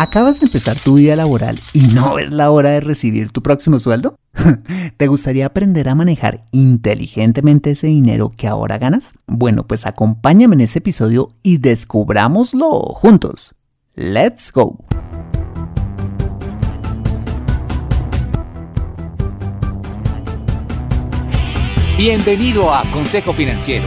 ¿Acabas 0.00 0.40
de 0.40 0.46
empezar 0.46 0.78
tu 0.78 0.94
vida 0.94 1.14
laboral 1.14 1.60
y 1.74 1.80
no 1.80 2.18
es 2.18 2.32
la 2.32 2.50
hora 2.50 2.70
de 2.70 2.80
recibir 2.80 3.32
tu 3.32 3.42
próximo 3.42 3.78
sueldo? 3.78 4.16
¿Te 4.96 5.08
gustaría 5.08 5.44
aprender 5.44 5.90
a 5.90 5.94
manejar 5.94 6.46
inteligentemente 6.52 7.72
ese 7.72 7.88
dinero 7.88 8.32
que 8.34 8.48
ahora 8.48 8.78
ganas? 8.78 9.12
Bueno, 9.26 9.66
pues 9.66 9.84
acompáñame 9.84 10.54
en 10.54 10.62
ese 10.62 10.78
episodio 10.78 11.28
y 11.42 11.58
descubrámoslo 11.58 12.80
juntos. 12.94 13.56
¡Let's 13.94 14.50
go! 14.50 14.78
Bienvenido 21.98 22.72
a 22.72 22.90
Consejo 22.90 23.34
Financiero, 23.34 23.86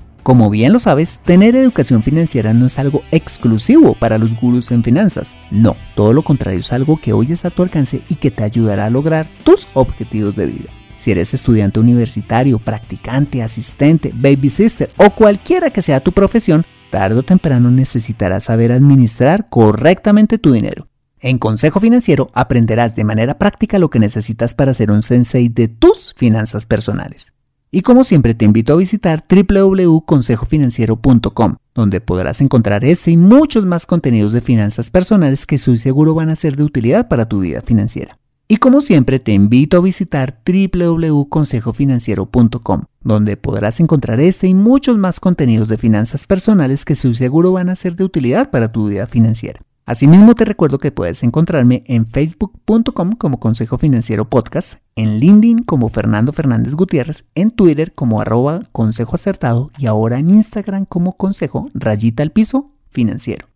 Como 0.23 0.51
bien 0.51 0.71
lo 0.71 0.77
sabes, 0.77 1.19
tener 1.23 1.55
educación 1.55 2.03
financiera 2.03 2.53
no 2.53 2.67
es 2.67 2.77
algo 2.77 3.03
exclusivo 3.11 3.95
para 3.95 4.19
los 4.19 4.39
gurús 4.39 4.71
en 4.71 4.83
finanzas. 4.83 5.35
No, 5.49 5.75
todo 5.95 6.13
lo 6.13 6.23
contrario 6.23 6.59
es 6.59 6.71
algo 6.71 6.99
que 7.01 7.11
hoy 7.11 7.31
es 7.31 7.43
a 7.43 7.49
tu 7.49 7.63
alcance 7.63 8.03
y 8.07 8.15
que 8.15 8.29
te 8.29 8.43
ayudará 8.43 8.85
a 8.85 8.89
lograr 8.91 9.27
tus 9.43 9.67
objetivos 9.73 10.35
de 10.35 10.45
vida. 10.45 10.69
Si 10.95 11.09
eres 11.09 11.33
estudiante 11.33 11.79
universitario, 11.79 12.59
practicante, 12.59 13.41
asistente, 13.41 14.11
baby 14.13 14.51
sister 14.51 14.91
o 14.97 15.09
cualquiera 15.09 15.71
que 15.71 15.81
sea 15.81 16.01
tu 16.01 16.11
profesión, 16.11 16.65
tarde 16.91 17.17
o 17.17 17.23
temprano 17.23 17.71
necesitarás 17.71 18.43
saber 18.43 18.71
administrar 18.71 19.49
correctamente 19.49 20.37
tu 20.37 20.51
dinero. 20.51 20.87
En 21.19 21.39
Consejo 21.39 21.79
Financiero 21.79 22.29
aprenderás 22.35 22.95
de 22.95 23.05
manera 23.05 23.39
práctica 23.39 23.79
lo 23.79 23.89
que 23.89 23.97
necesitas 23.97 24.53
para 24.53 24.75
ser 24.75 24.91
un 24.91 25.01
sensei 25.01 25.49
de 25.49 25.67
tus 25.67 26.13
finanzas 26.15 26.65
personales. 26.65 27.33
Y 27.73 27.83
como 27.83 28.03
siempre 28.03 28.33
te 28.33 28.43
invito 28.43 28.73
a 28.73 28.75
visitar 28.75 29.23
www.consejofinanciero.com, 29.29 31.55
donde 31.73 32.01
podrás 32.01 32.41
encontrar 32.41 32.83
este 32.83 33.11
y 33.11 33.17
muchos 33.17 33.65
más 33.65 33.85
contenidos 33.85 34.33
de 34.33 34.41
finanzas 34.41 34.89
personales 34.89 35.45
que 35.45 35.55
estoy 35.55 35.77
seguro 35.77 36.13
van 36.13 36.27
a 36.29 36.35
ser 36.35 36.57
de 36.57 36.65
utilidad 36.65 37.07
para 37.07 37.29
tu 37.29 37.39
vida 37.39 37.61
financiera. 37.61 38.17
Y 38.49 38.57
como 38.57 38.81
siempre 38.81 39.19
te 39.19 39.31
invito 39.31 39.77
a 39.77 39.81
visitar 39.81 40.41
www.consejofinanciero.com, 40.45 42.81
donde 42.99 43.37
podrás 43.37 43.79
encontrar 43.79 44.19
este 44.19 44.47
y 44.47 44.53
muchos 44.53 44.97
más 44.97 45.21
contenidos 45.21 45.69
de 45.69 45.77
finanzas 45.77 46.25
personales 46.25 46.83
que 46.83 46.91
estoy 46.91 47.15
seguro 47.15 47.53
van 47.53 47.69
a 47.69 47.77
ser 47.77 47.95
de 47.95 48.03
utilidad 48.03 48.49
para 48.49 48.73
tu 48.73 48.89
vida 48.89 49.07
financiera. 49.07 49.61
Asimismo 49.85 50.35
te 50.35 50.45
recuerdo 50.45 50.77
que 50.77 50.91
puedes 50.91 51.23
encontrarme 51.23 51.83
en 51.87 52.05
facebook.com 52.05 53.13
como 53.13 53.39
Consejo 53.39 53.79
Financiero 53.79 54.29
Podcast, 54.29 54.75
en 54.95 55.19
LinkedIn 55.19 55.63
como 55.63 55.89
Fernando 55.89 56.31
Fernández 56.31 56.75
Gutiérrez, 56.75 57.25
en 57.33 57.49
Twitter 57.49 57.91
como 57.93 58.21
arroba 58.21 58.61
Consejo 58.71 59.15
Acertado 59.15 59.71
y 59.79 59.87
ahora 59.87 60.19
en 60.19 60.29
Instagram 60.29 60.85
como 60.85 61.13
Consejo 61.13 61.69
Rayita 61.73 62.21
al 62.21 62.31
Piso 62.31 62.71
Financiero. 62.91 63.47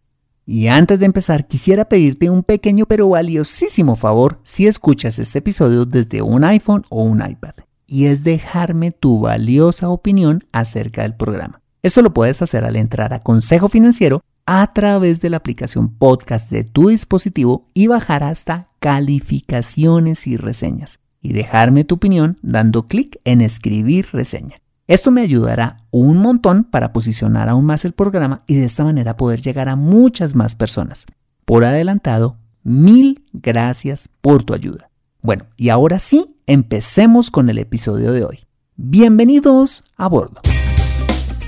Y 0.48 0.68
antes 0.68 1.00
de 1.00 1.06
empezar 1.06 1.48
quisiera 1.48 1.86
pedirte 1.86 2.30
un 2.30 2.44
pequeño 2.44 2.88
pero 2.88 3.10
valiosísimo 3.10 3.96
favor 3.96 4.40
si 4.44 4.66
escuchas 4.66 5.20
este 5.20 5.40
episodio 5.40 5.86
desde 5.86 6.24
un 6.24 6.44
iPhone 6.44 6.84
o 6.90 7.04
un 7.04 7.22
iPad, 7.22 7.54
y 7.86 8.06
es 8.06 8.24
dejarme 8.24 8.92
tu 8.92 9.20
valiosa 9.20 9.90
opinión 9.90 10.44
acerca 10.52 11.04
del 11.04 11.16
programa. 11.16 11.62
Esto 11.84 12.02
lo 12.02 12.14
puedes 12.14 12.42
hacer 12.42 12.66
al 12.66 12.78
entrar 12.78 13.14
a 13.14 13.22
Consejo 13.22 13.70
Financiero 13.70 14.22
a 14.46 14.74
través 14.74 15.22
de 15.22 15.30
la 15.30 15.38
aplicación 15.38 15.90
podcast 15.90 16.52
de 16.52 16.64
tu 16.64 16.90
dispositivo 16.90 17.70
y 17.74 17.88
bajar 17.88 18.24
hasta 18.24 18.70
calificaciones 18.80 20.28
y 20.28 20.38
reseñas 20.38 21.00
y 21.22 21.34
dejarme 21.34 21.84
tu 21.84 21.96
opinión 21.96 22.38
dando 22.44 22.88
clic 22.88 23.20
en 23.24 23.42
escribir 23.42 24.10
reseña. 24.14 24.58
Esto 24.88 25.10
me 25.10 25.22
ayudará 25.22 25.78
un 25.90 26.20
montón 26.20 26.64
para 26.64 26.94
posicionar 26.94 27.50
aún 27.50 27.66
más 27.66 27.86
el 27.86 27.94
programa 27.94 28.44
y 28.46 28.56
de 28.56 28.66
esta 28.66 28.84
manera 28.84 29.18
poder 29.18 29.42
llegar 29.42 29.68
a 29.68 29.76
muchas 29.76 30.36
más 30.36 30.54
personas. 30.54 31.08
Por 31.46 31.66
adelantado, 31.66 32.38
mil 32.64 33.26
gracias 33.34 34.10
por 34.22 34.44
tu 34.44 34.54
ayuda. 34.54 34.92
Bueno, 35.24 35.46
y 35.58 35.70
ahora 35.70 35.98
sí, 35.98 36.38
empecemos 36.46 37.32
con 37.32 37.50
el 37.50 37.58
episodio 37.58 38.12
de 38.12 38.26
hoy. 38.26 38.40
Bienvenidos 38.76 39.84
a 39.98 40.08
bordo. 40.08 40.42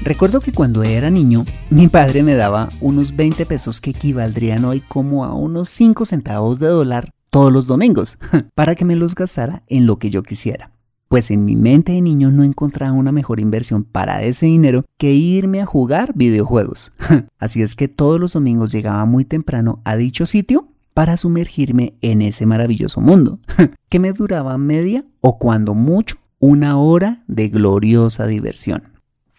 Recuerdo 0.03 0.39
que 0.39 0.51
cuando 0.51 0.83
era 0.83 1.09
niño, 1.09 1.43
mi 1.69 1.87
padre 1.87 2.23
me 2.23 2.35
daba 2.35 2.69
unos 2.81 3.15
20 3.15 3.45
pesos 3.45 3.81
que 3.81 3.89
equivaldrían 3.89 4.63
hoy 4.63 4.79
como 4.81 5.25
a 5.25 5.33
unos 5.33 5.69
5 5.69 6.05
centavos 6.05 6.59
de 6.59 6.67
dólar 6.67 7.11
todos 7.29 7.51
los 7.51 7.67
domingos, 7.67 8.17
para 8.55 8.75
que 8.75 8.85
me 8.85 8.95
los 8.95 9.15
gastara 9.15 9.63
en 9.67 9.85
lo 9.85 9.99
que 9.99 10.09
yo 10.09 10.23
quisiera. 10.23 10.71
Pues 11.09 11.31
en 11.31 11.45
mi 11.45 11.55
mente 11.55 11.93
de 11.93 12.01
niño 12.01 12.31
no 12.31 12.43
encontraba 12.43 12.91
una 12.91 13.11
mejor 13.11 13.39
inversión 13.39 13.83
para 13.83 14.23
ese 14.23 14.45
dinero 14.45 14.83
que 14.97 15.13
irme 15.13 15.61
a 15.61 15.65
jugar 15.65 16.13
videojuegos. 16.15 16.93
Así 17.39 17.61
es 17.61 17.75
que 17.75 17.87
todos 17.87 18.19
los 18.19 18.33
domingos 18.33 18.71
llegaba 18.71 19.05
muy 19.05 19.25
temprano 19.25 19.81
a 19.85 19.95
dicho 19.95 20.25
sitio 20.25 20.67
para 20.93 21.15
sumergirme 21.15 21.93
en 22.01 22.21
ese 22.21 22.45
maravilloso 22.45 23.01
mundo, 23.01 23.39
que 23.89 23.99
me 23.99 24.13
duraba 24.13 24.57
media 24.57 25.05
o 25.21 25.37
cuando 25.37 25.75
mucho 25.75 26.17
una 26.39 26.77
hora 26.77 27.23
de 27.27 27.49
gloriosa 27.49 28.25
diversión. 28.27 28.96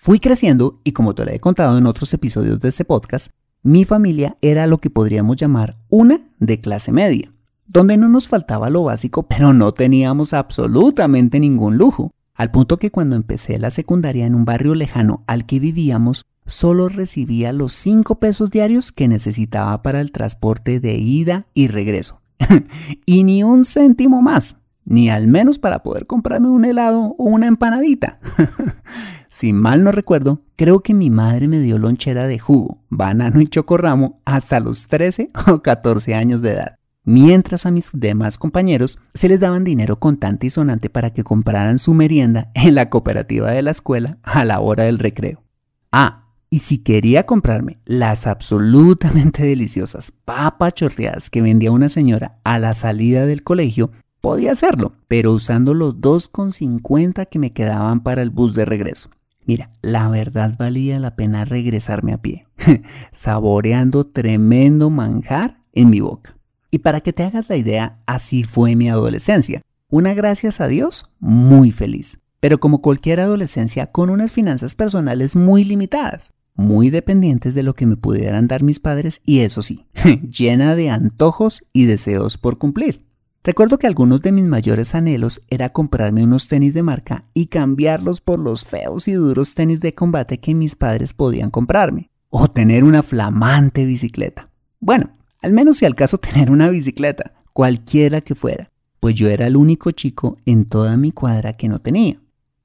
Fui 0.09 0.21
creciendo 0.21 0.81
y 0.85 0.93
como 0.93 1.15
te 1.15 1.27
lo 1.27 1.33
he 1.33 1.39
contado 1.39 1.77
en 1.77 1.85
otros 1.85 2.15
episodios 2.15 2.61
de 2.61 2.71
este 2.71 2.87
podcast, 2.87 3.31
mi 3.63 3.85
familia 3.85 4.39
era 4.41 4.67
lo 4.67 4.79
que 4.79 4.89
podríamos 4.89 5.37
llamar 5.37 5.77
una 5.91 6.23
de 6.39 6.63
clase 6.63 6.93
media, 6.93 7.31
donde 7.67 7.99
no 7.99 8.09
nos 8.09 8.27
faltaba 8.27 8.71
lo 8.71 8.85
básico, 8.85 9.25
pero 9.25 9.53
no 9.53 9.73
teníamos 9.73 10.33
absolutamente 10.33 11.39
ningún 11.41 11.77
lujo, 11.77 12.11
al 12.33 12.51
punto 12.51 12.79
que 12.79 12.91
cuando 12.91 13.17
empecé 13.17 13.59
la 13.59 13.69
secundaria 13.69 14.25
en 14.25 14.35
un 14.35 14.47
barrio 14.47 14.75
lejano 14.75 15.25
al 15.27 15.45
que 15.45 15.61
vivíamos, 15.61 16.25
solo 16.47 16.89
recibía 16.89 17.53
los 17.53 17.75
5 17.75 18.19
pesos 18.19 18.51
diarios 18.51 18.93
que 18.93 19.09
necesitaba 19.09 19.83
para 19.83 20.01
el 20.01 20.11
transporte 20.11 20.81
de 20.81 20.95
ida 20.95 21.49
y 21.53 21.67
regreso. 21.67 22.23
y 23.05 23.25
ni 23.25 23.43
un 23.43 23.63
céntimo 23.67 24.23
más, 24.23 24.57
ni 24.87 25.11
al 25.11 25.27
menos 25.27 25.59
para 25.59 25.83
poder 25.83 26.07
comprarme 26.07 26.49
un 26.49 26.65
helado 26.65 27.15
o 27.19 27.25
una 27.25 27.47
empanadita. 27.47 28.21
si 29.29 29.53
mal 29.53 29.85
no 29.85 29.93
recuerdo, 29.93 30.43
creo 30.57 30.81
que 30.81 30.95
mi 30.95 31.11
madre 31.11 31.49
me 31.49 31.61
dio 31.61 31.79
lonchera 31.79 32.27
de 32.27 32.39
jugo, 32.39 32.83
banano 32.89 33.41
y 33.41 33.47
chocorramo 33.47 34.21
hasta 34.25 34.61
los 34.61 34.89
13 34.89 35.31
o 35.49 35.63
14 35.63 36.15
años 36.15 36.43
de 36.43 36.53
edad. 36.53 36.79
Mientras 37.05 37.65
a 37.65 37.71
mis 37.71 37.91
demás 37.93 38.37
compañeros 38.37 38.99
se 39.15 39.29
les 39.29 39.41
daban 39.41 39.65
dinero 39.65 39.99
contante 39.99 40.47
y 40.47 40.51
sonante 40.51 40.91
para 40.91 41.13
que 41.13 41.25
compraran 41.25 41.79
su 41.79 41.95
merienda 41.95 42.51
en 42.55 42.75
la 42.75 42.91
cooperativa 42.91 43.51
de 43.51 43.63
la 43.63 43.71
escuela 43.71 44.19
a 44.23 44.45
la 44.45 44.61
hora 44.61 44.85
del 44.85 44.99
recreo. 44.99 45.43
Ah, 45.91 46.27
y 46.51 46.61
si 46.61 46.79
quería 46.79 47.27
comprarme 47.27 47.79
las 47.85 48.27
absolutamente 48.27 49.43
deliciosas 49.43 50.11
papas 50.11 50.75
chorreadas 50.75 51.31
que 51.31 51.43
vendía 51.43 51.73
una 51.73 51.89
señora 51.89 52.39
a 52.45 52.59
la 52.59 52.73
salida 52.75 53.27
del 53.27 53.43
colegio, 53.43 53.91
podía 54.21 54.53
hacerlo, 54.53 54.93
pero 55.09 55.33
usando 55.33 55.75
los 55.75 55.97
2,50 55.97 57.29
que 57.29 57.39
me 57.39 57.53
quedaban 57.53 58.03
para 58.03 58.23
el 58.23 58.31
bus 58.31 58.55
de 58.55 58.65
regreso. 58.65 59.11
Mira, 59.49 59.71
la 59.81 60.11
verdad 60.11 60.57
valía 60.59 61.01
la 61.01 61.17
pena 61.17 61.47
regresarme 61.47 62.13
a 62.13 62.19
pie, 62.19 62.47
saboreando 63.13 64.07
tremendo 64.07 64.91
manjar 64.91 65.63
en 65.73 65.89
mi 65.89 66.01
boca. 66.01 66.37
Y 66.71 66.81
para 66.81 67.01
que 67.01 67.15
te 67.15 67.23
hagas 67.23 67.49
la 67.49 67.57
idea, 67.57 67.99
así 68.05 68.45
fue 68.45 68.77
mi 68.77 68.91
adolescencia. 68.91 69.63
Una 69.89 70.13
gracias 70.13 70.61
a 70.61 70.69
Dios 70.69 71.11
muy 71.19 71.71
feliz, 71.71 72.19
pero 72.41 72.61
como 72.61 72.83
cualquier 72.83 73.21
adolescencia 73.21 73.87
con 73.87 74.11
unas 74.11 74.33
finanzas 74.33 74.75
personales 74.75 75.35
muy 75.35 75.65
limitadas, 75.65 76.35
muy 76.55 76.91
dependientes 76.91 77.55
de 77.55 77.63
lo 77.63 77.73
que 77.73 77.87
me 77.87 77.97
pudieran 77.97 78.49
dar 78.49 78.63
mis 78.63 78.81
padres 78.81 79.23
y 79.25 79.41
eso 79.41 79.63
sí, 79.63 79.87
llena 80.31 80.77
de 80.77 80.91
antojos 80.91 81.65
y 81.73 81.87
deseos 81.87 82.37
por 82.37 82.59
cumplir. 82.59 83.08
Recuerdo 83.45 83.79
que 83.79 83.87
algunos 83.87 84.21
de 84.21 84.33
mis 84.33 84.45
mayores 84.45 84.95
anhelos 84.95 85.43
era 85.49 85.71
comprarme 85.71 86.25
unos 86.25 86.49
tenis 86.49 86.75
de 86.75 86.83
marca 86.83 87.25
y 87.35 87.47
cambiarlos 87.47 88.21
por 88.21 88.39
los 88.39 88.65
feos 88.65 89.09
y 89.09 89.13
duros 89.13 89.55
tenis 89.55 89.81
de 89.81 89.95
combate 89.95 90.39
que 90.39 90.55
mis 90.55 90.75
padres 90.75 91.13
podían 91.13 91.51
comprarme, 91.51 92.11
o 92.31 92.49
tener 92.49 92.85
una 92.85 93.03
flamante 93.03 93.85
bicicleta. 93.85 94.51
Bueno, 94.81 95.17
al 95.41 95.53
menos 95.53 95.79
si 95.79 95.87
al 95.87 95.95
caso 95.95 96.19
tener 96.19 96.51
una 96.51 96.69
bicicleta, 96.69 97.33
cualquiera 97.53 98.21
que 98.21 98.35
fuera, 98.35 98.71
pues 99.01 99.15
yo 99.15 99.29
era 99.29 99.47
el 99.47 99.57
único 99.57 99.93
chico 99.93 100.37
en 100.45 100.65
toda 100.65 100.97
mi 100.97 101.13
cuadra 101.13 101.57
que 101.57 101.69
no 101.69 101.79
tenía. 101.79 102.21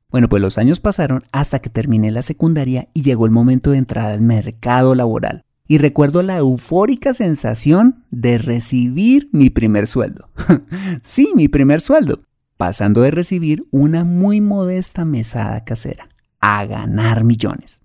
Bueno, 0.09 0.29
pues 0.29 0.41
los 0.41 0.57
años 0.57 0.79
pasaron 0.79 1.23
hasta 1.31 1.59
que 1.59 1.69
terminé 1.69 2.11
la 2.11 2.21
secundaria 2.21 2.89
y 2.93 3.01
llegó 3.01 3.25
el 3.25 3.31
momento 3.31 3.71
de 3.71 3.77
entrar 3.77 4.11
al 4.11 4.21
mercado 4.21 4.93
laboral. 4.93 5.42
Y 5.67 5.77
recuerdo 5.77 6.21
la 6.21 6.37
eufórica 6.37 7.13
sensación 7.13 8.03
de 8.11 8.37
recibir 8.37 9.29
mi 9.31 9.49
primer 9.49 9.87
sueldo. 9.87 10.29
sí, 11.01 11.31
mi 11.35 11.47
primer 11.47 11.79
sueldo. 11.79 12.21
Pasando 12.57 13.01
de 13.01 13.11
recibir 13.11 13.65
una 13.71 14.03
muy 14.03 14.41
modesta 14.41 15.05
mesada 15.05 15.63
casera 15.63 16.09
a 16.41 16.65
ganar 16.65 17.23
millones. 17.23 17.81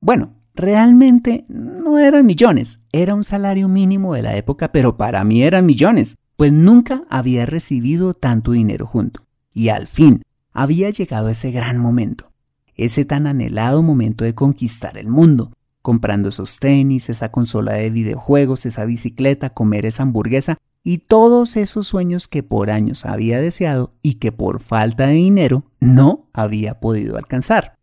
Bueno, 0.00 0.34
realmente 0.54 1.46
no 1.48 1.98
eran 1.98 2.26
millones, 2.26 2.80
era 2.92 3.14
un 3.14 3.24
salario 3.24 3.68
mínimo 3.68 4.14
de 4.14 4.22
la 4.22 4.36
época, 4.36 4.70
pero 4.70 4.98
para 4.98 5.24
mí 5.24 5.42
eran 5.42 5.64
millones, 5.64 6.16
pues 6.36 6.52
nunca 6.52 7.04
había 7.08 7.46
recibido 7.46 8.12
tanto 8.12 8.52
dinero 8.52 8.86
junto. 8.86 9.22
Y 9.52 9.70
al 9.70 9.86
fin, 9.86 10.22
había 10.52 10.90
llegado 10.90 11.30
ese 11.30 11.50
gran 11.50 11.78
momento, 11.78 12.28
ese 12.74 13.04
tan 13.04 13.26
anhelado 13.26 13.82
momento 13.82 14.24
de 14.24 14.34
conquistar 14.34 14.98
el 14.98 15.08
mundo, 15.08 15.52
comprando 15.82 16.30
esos 16.30 16.58
tenis, 16.58 17.10
esa 17.10 17.30
consola 17.30 17.74
de 17.74 17.90
videojuegos, 17.90 18.64
esa 18.64 18.84
bicicleta, 18.84 19.50
comer 19.50 19.84
esa 19.84 20.04
hamburguesa 20.04 20.56
y 20.84 20.98
todos 20.98 21.56
esos 21.56 21.86
sueños 21.86 22.28
que 22.28 22.42
por 22.42 22.70
años 22.70 23.04
había 23.04 23.40
deseado 23.40 23.92
y 24.02 24.14
que 24.14 24.32
por 24.32 24.60
falta 24.60 25.08
de 25.08 25.14
dinero 25.14 25.64
no 25.80 26.28
había 26.32 26.80
podido 26.80 27.16
alcanzar. 27.16 27.76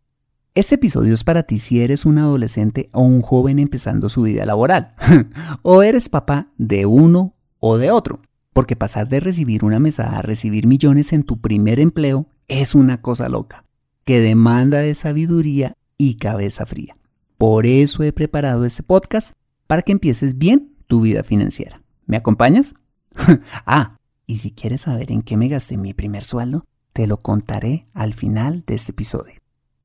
Este 0.54 0.74
episodio 0.74 1.14
es 1.14 1.22
para 1.22 1.44
ti 1.44 1.58
si 1.60 1.80
eres 1.80 2.04
un 2.04 2.18
adolescente 2.18 2.90
o 2.92 3.02
un 3.02 3.22
joven 3.22 3.58
empezando 3.58 4.08
su 4.08 4.22
vida 4.22 4.44
laboral, 4.44 4.94
o 5.62 5.82
eres 5.82 6.08
papá 6.08 6.48
de 6.58 6.86
uno 6.86 7.34
o 7.60 7.78
de 7.78 7.92
otro, 7.92 8.20
porque 8.52 8.74
pasar 8.74 9.08
de 9.08 9.20
recibir 9.20 9.64
una 9.64 9.78
mesada 9.78 10.18
a 10.18 10.22
recibir 10.22 10.66
millones 10.66 11.12
en 11.12 11.22
tu 11.22 11.40
primer 11.40 11.78
empleo 11.78 12.26
es 12.48 12.74
una 12.74 13.00
cosa 13.00 13.28
loca, 13.28 13.64
que 14.04 14.20
demanda 14.20 14.78
de 14.78 14.94
sabiduría 14.94 15.74
y 15.96 16.16
cabeza 16.16 16.66
fría. 16.66 16.96
Por 17.40 17.64
eso 17.64 18.02
he 18.02 18.12
preparado 18.12 18.66
este 18.66 18.82
podcast 18.82 19.32
para 19.66 19.80
que 19.80 19.92
empieces 19.92 20.36
bien 20.36 20.74
tu 20.86 21.00
vida 21.00 21.22
financiera. 21.22 21.80
¿Me 22.04 22.18
acompañas? 22.18 22.74
ah, 23.64 23.96
y 24.26 24.36
si 24.36 24.50
quieres 24.50 24.82
saber 24.82 25.10
en 25.10 25.22
qué 25.22 25.38
me 25.38 25.48
gasté 25.48 25.78
mi 25.78 25.94
primer 25.94 26.22
sueldo, 26.22 26.64
te 26.92 27.06
lo 27.06 27.22
contaré 27.22 27.86
al 27.94 28.12
final 28.12 28.62
de 28.66 28.74
este 28.74 28.92
episodio. 28.92 29.36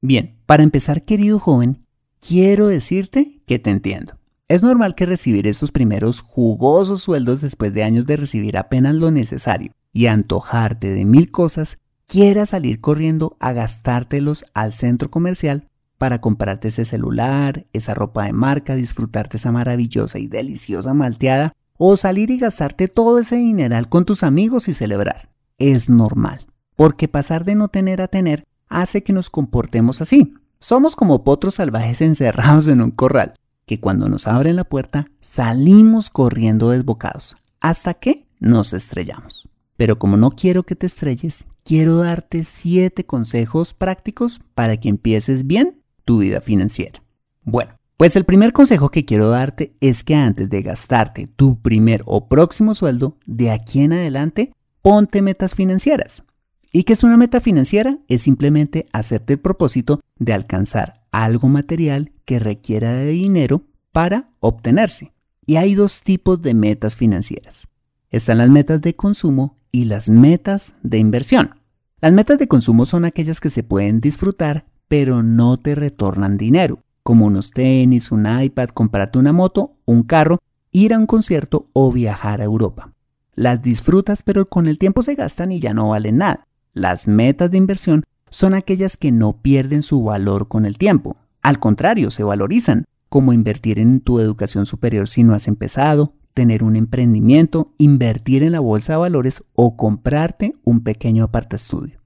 Bien, 0.02 0.36
para 0.46 0.64
empezar, 0.64 1.06
querido 1.06 1.40
joven, 1.40 1.86
quiero 2.20 2.68
decirte 2.68 3.40
que 3.48 3.58
te 3.58 3.70
entiendo. 3.70 4.18
Es 4.50 4.62
normal 4.62 4.94
que 4.94 5.06
recibir 5.06 5.48
estos 5.48 5.72
primeros 5.72 6.20
jugosos 6.20 7.04
sueldos 7.04 7.40
después 7.40 7.74
de 7.74 7.84
años 7.84 8.06
de 8.06 8.18
recibir 8.18 8.58
apenas 8.58 8.96
lo 8.96 9.12
necesario 9.12 9.72
y 9.94 10.08
antojarte 10.08 10.94
de 10.94 11.06
mil 11.06 11.32
cosas 11.32 11.78
quieras 12.06 12.50
salir 12.50 12.82
corriendo 12.82 13.38
a 13.40 13.54
gastártelos 13.54 14.44
al 14.54 14.74
centro 14.74 15.10
comercial 15.10 15.70
para 15.98 16.22
comprarte 16.22 16.68
ese 16.68 16.86
celular, 16.86 17.66
esa 17.74 17.94
ropa 17.94 18.26
de 18.26 18.34
marca, 18.34 18.76
disfrutarte 18.76 19.38
esa 19.38 19.52
maravillosa 19.52 20.20
y 20.20 20.28
deliciosa 20.28 20.94
malteada, 20.94 21.54
o 21.78 21.98
salir 21.98 22.30
y 22.32 22.38
gastarte 22.38 22.88
todo 22.88 23.20
ese 23.20 23.36
dineral 23.38 23.90
con 23.90 24.06
tus 24.06 24.24
amigos 24.24 24.68
y 24.68 24.74
celebrar. 24.74 25.30
Es 25.58 25.90
normal, 25.90 26.48
porque 26.76 27.08
pasar 27.08 27.46
de 27.46 27.56
no 27.56 27.68
tener 27.68 28.02
a 28.02 28.08
tener 28.08 28.46
hace 28.68 29.04
que 29.04 29.14
nos 29.14 29.30
comportemos 29.30 30.02
así. 30.02 30.34
Somos 30.60 30.96
como 30.96 31.24
potros 31.24 31.56
salvajes 31.56 32.02
encerrados 32.02 32.68
en 32.68 32.82
un 32.82 32.92
corral, 32.92 33.36
que 33.66 33.80
cuando 33.80 34.10
nos 34.10 34.28
abren 34.28 34.56
la 34.56 34.64
puerta 34.64 35.08
salimos 35.22 36.10
corriendo 36.10 36.70
desbocados, 36.70 37.38
hasta 37.60 37.94
que 37.94 38.26
nos 38.40 38.74
estrellamos. 38.74 39.50
Pero 39.78 40.00
como 40.00 40.18
no 40.18 40.32
quiero 40.32 40.64
que 40.64 40.76
te 40.76 40.86
estrelles, 40.86 41.46
quiero 41.64 41.98
darte 41.98 42.44
7 42.44 43.06
consejos 43.06 43.74
prácticos 43.74 44.40
para 44.54 44.78
que 44.78 44.90
empieces 44.90 45.48
bien 45.48 45.82
tu 46.06 46.20
vida 46.20 46.40
financiera. 46.40 47.04
Bueno, 47.44 47.76
pues 47.98 48.16
el 48.16 48.26
primer 48.26 48.54
consejo 48.54 48.90
que 48.90 49.06
quiero 49.06 49.30
darte 49.30 49.76
es 49.82 50.04
que 50.04 50.16
antes 50.16 50.50
de 50.50 50.62
gastarte 50.62 51.28
tu 51.28 51.62
primer 51.62 52.04
o 52.06 52.28
próximo 52.28 52.76
sueldo, 52.76 53.18
de 53.26 53.52
aquí 53.52 53.82
en 53.82 53.94
adelante, 53.94 54.54
ponte 54.82 55.22
metas 55.22 55.56
financieras. 55.56 56.24
¿Y 56.72 56.84
qué 56.84 56.94
es 56.94 57.04
una 57.04 57.16
meta 57.16 57.40
financiera? 57.40 58.00
Es 58.08 58.24
simplemente 58.24 58.88
hacerte 58.92 59.34
el 59.34 59.40
propósito 59.40 60.02
de 60.20 60.34
alcanzar 60.34 61.06
algo 61.12 61.48
material 61.48 62.12
que 62.26 62.38
requiera 62.38 62.94
de 62.94 63.08
dinero 63.08 63.64
para 63.94 64.30
obtenerse. 64.42 65.14
Y 65.46 65.56
hay 65.56 65.74
dos 65.74 66.02
tipos 66.02 66.42
de 66.42 66.54
metas 66.54 66.98
financieras. 66.98 67.70
Están 68.10 68.40
las 68.40 68.50
metas 68.50 68.82
de 68.82 68.96
consumo 68.96 69.58
y 69.72 69.86
las 69.86 70.10
metas 70.10 70.74
de 70.84 70.98
inversión. 70.98 71.56
Las 72.02 72.12
metas 72.12 72.38
de 72.40 72.50
consumo 72.50 72.86
son 72.86 73.06
aquellas 73.06 73.40
que 73.40 73.50
se 73.50 73.64
pueden 73.64 74.02
disfrutar 74.02 74.66
pero 74.88 75.24
no 75.24 75.58
te 75.58 75.76
retornan 75.76 76.38
dinero, 76.38 76.80
como 77.04 77.26
unos 77.26 77.52
tenis, 77.52 78.12
un 78.12 78.28
iPad, 78.28 78.70
comprarte 78.70 79.20
una 79.20 79.34
moto, 79.34 79.74
un 79.86 80.04
carro, 80.04 80.40
ir 80.72 80.94
a 80.94 81.00
un 81.00 81.06
concierto 81.06 81.68
o 81.74 81.92
viajar 81.92 82.42
a 82.42 82.46
Europa. 82.46 82.92
Las 83.36 83.62
disfrutas 83.62 84.24
pero 84.24 84.48
con 84.48 84.68
el 84.68 84.78
tiempo 84.78 85.04
se 85.04 85.16
gastan 85.16 85.52
y 85.52 85.60
ya 85.60 85.74
no 85.74 85.90
valen 85.90 86.18
nada. 86.18 86.48
Las 86.74 87.08
metas 87.08 87.52
de 87.52 87.58
inversión 87.58 88.04
son 88.30 88.54
aquellas 88.54 88.98
que 88.98 89.12
no 89.12 89.42
pierden 89.42 89.84
su 89.84 90.04
valor 90.04 90.48
con 90.48 90.66
el 90.66 90.78
tiempo. 90.78 91.18
Al 91.42 91.60
contrario, 91.60 92.12
se 92.12 92.24
valorizan, 92.24 92.86
como 93.08 93.34
invertir 93.34 93.80
en 93.80 94.02
tu 94.02 94.20
educación 94.20 94.66
superior 94.66 95.08
si 95.08 95.24
no 95.24 95.34
has 95.34 95.48
empezado, 95.48 96.14
tener 96.34 96.64
un 96.64 96.76
emprendimiento, 96.76 97.72
invertir 97.78 98.44
en 98.44 98.52
la 98.52 98.60
bolsa 98.60 98.94
de 98.94 99.00
valores 99.00 99.44
o 99.54 99.78
comprarte 99.78 100.54
un 100.64 100.82
pequeño 100.82 101.24
aparta 101.24 101.56
estudio. 101.56 101.98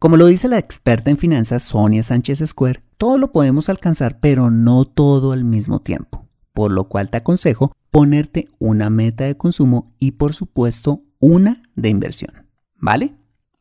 Como 0.00 0.16
lo 0.16 0.24
dice 0.24 0.48
la 0.48 0.56
experta 0.56 1.10
en 1.10 1.18
finanzas 1.18 1.62
Sonia 1.62 2.02
Sánchez 2.02 2.42
Square, 2.46 2.82
todo 2.96 3.18
lo 3.18 3.32
podemos 3.32 3.68
alcanzar, 3.68 4.18
pero 4.18 4.50
no 4.50 4.86
todo 4.86 5.32
al 5.32 5.44
mismo 5.44 5.82
tiempo. 5.82 6.26
Por 6.54 6.70
lo 6.70 6.88
cual 6.88 7.10
te 7.10 7.18
aconsejo 7.18 7.72
ponerte 7.90 8.48
una 8.58 8.88
meta 8.88 9.24
de 9.24 9.36
consumo 9.36 9.92
y 9.98 10.12
por 10.12 10.32
supuesto 10.32 11.02
una 11.18 11.64
de 11.76 11.90
inversión. 11.90 12.46
¿Vale? 12.76 13.12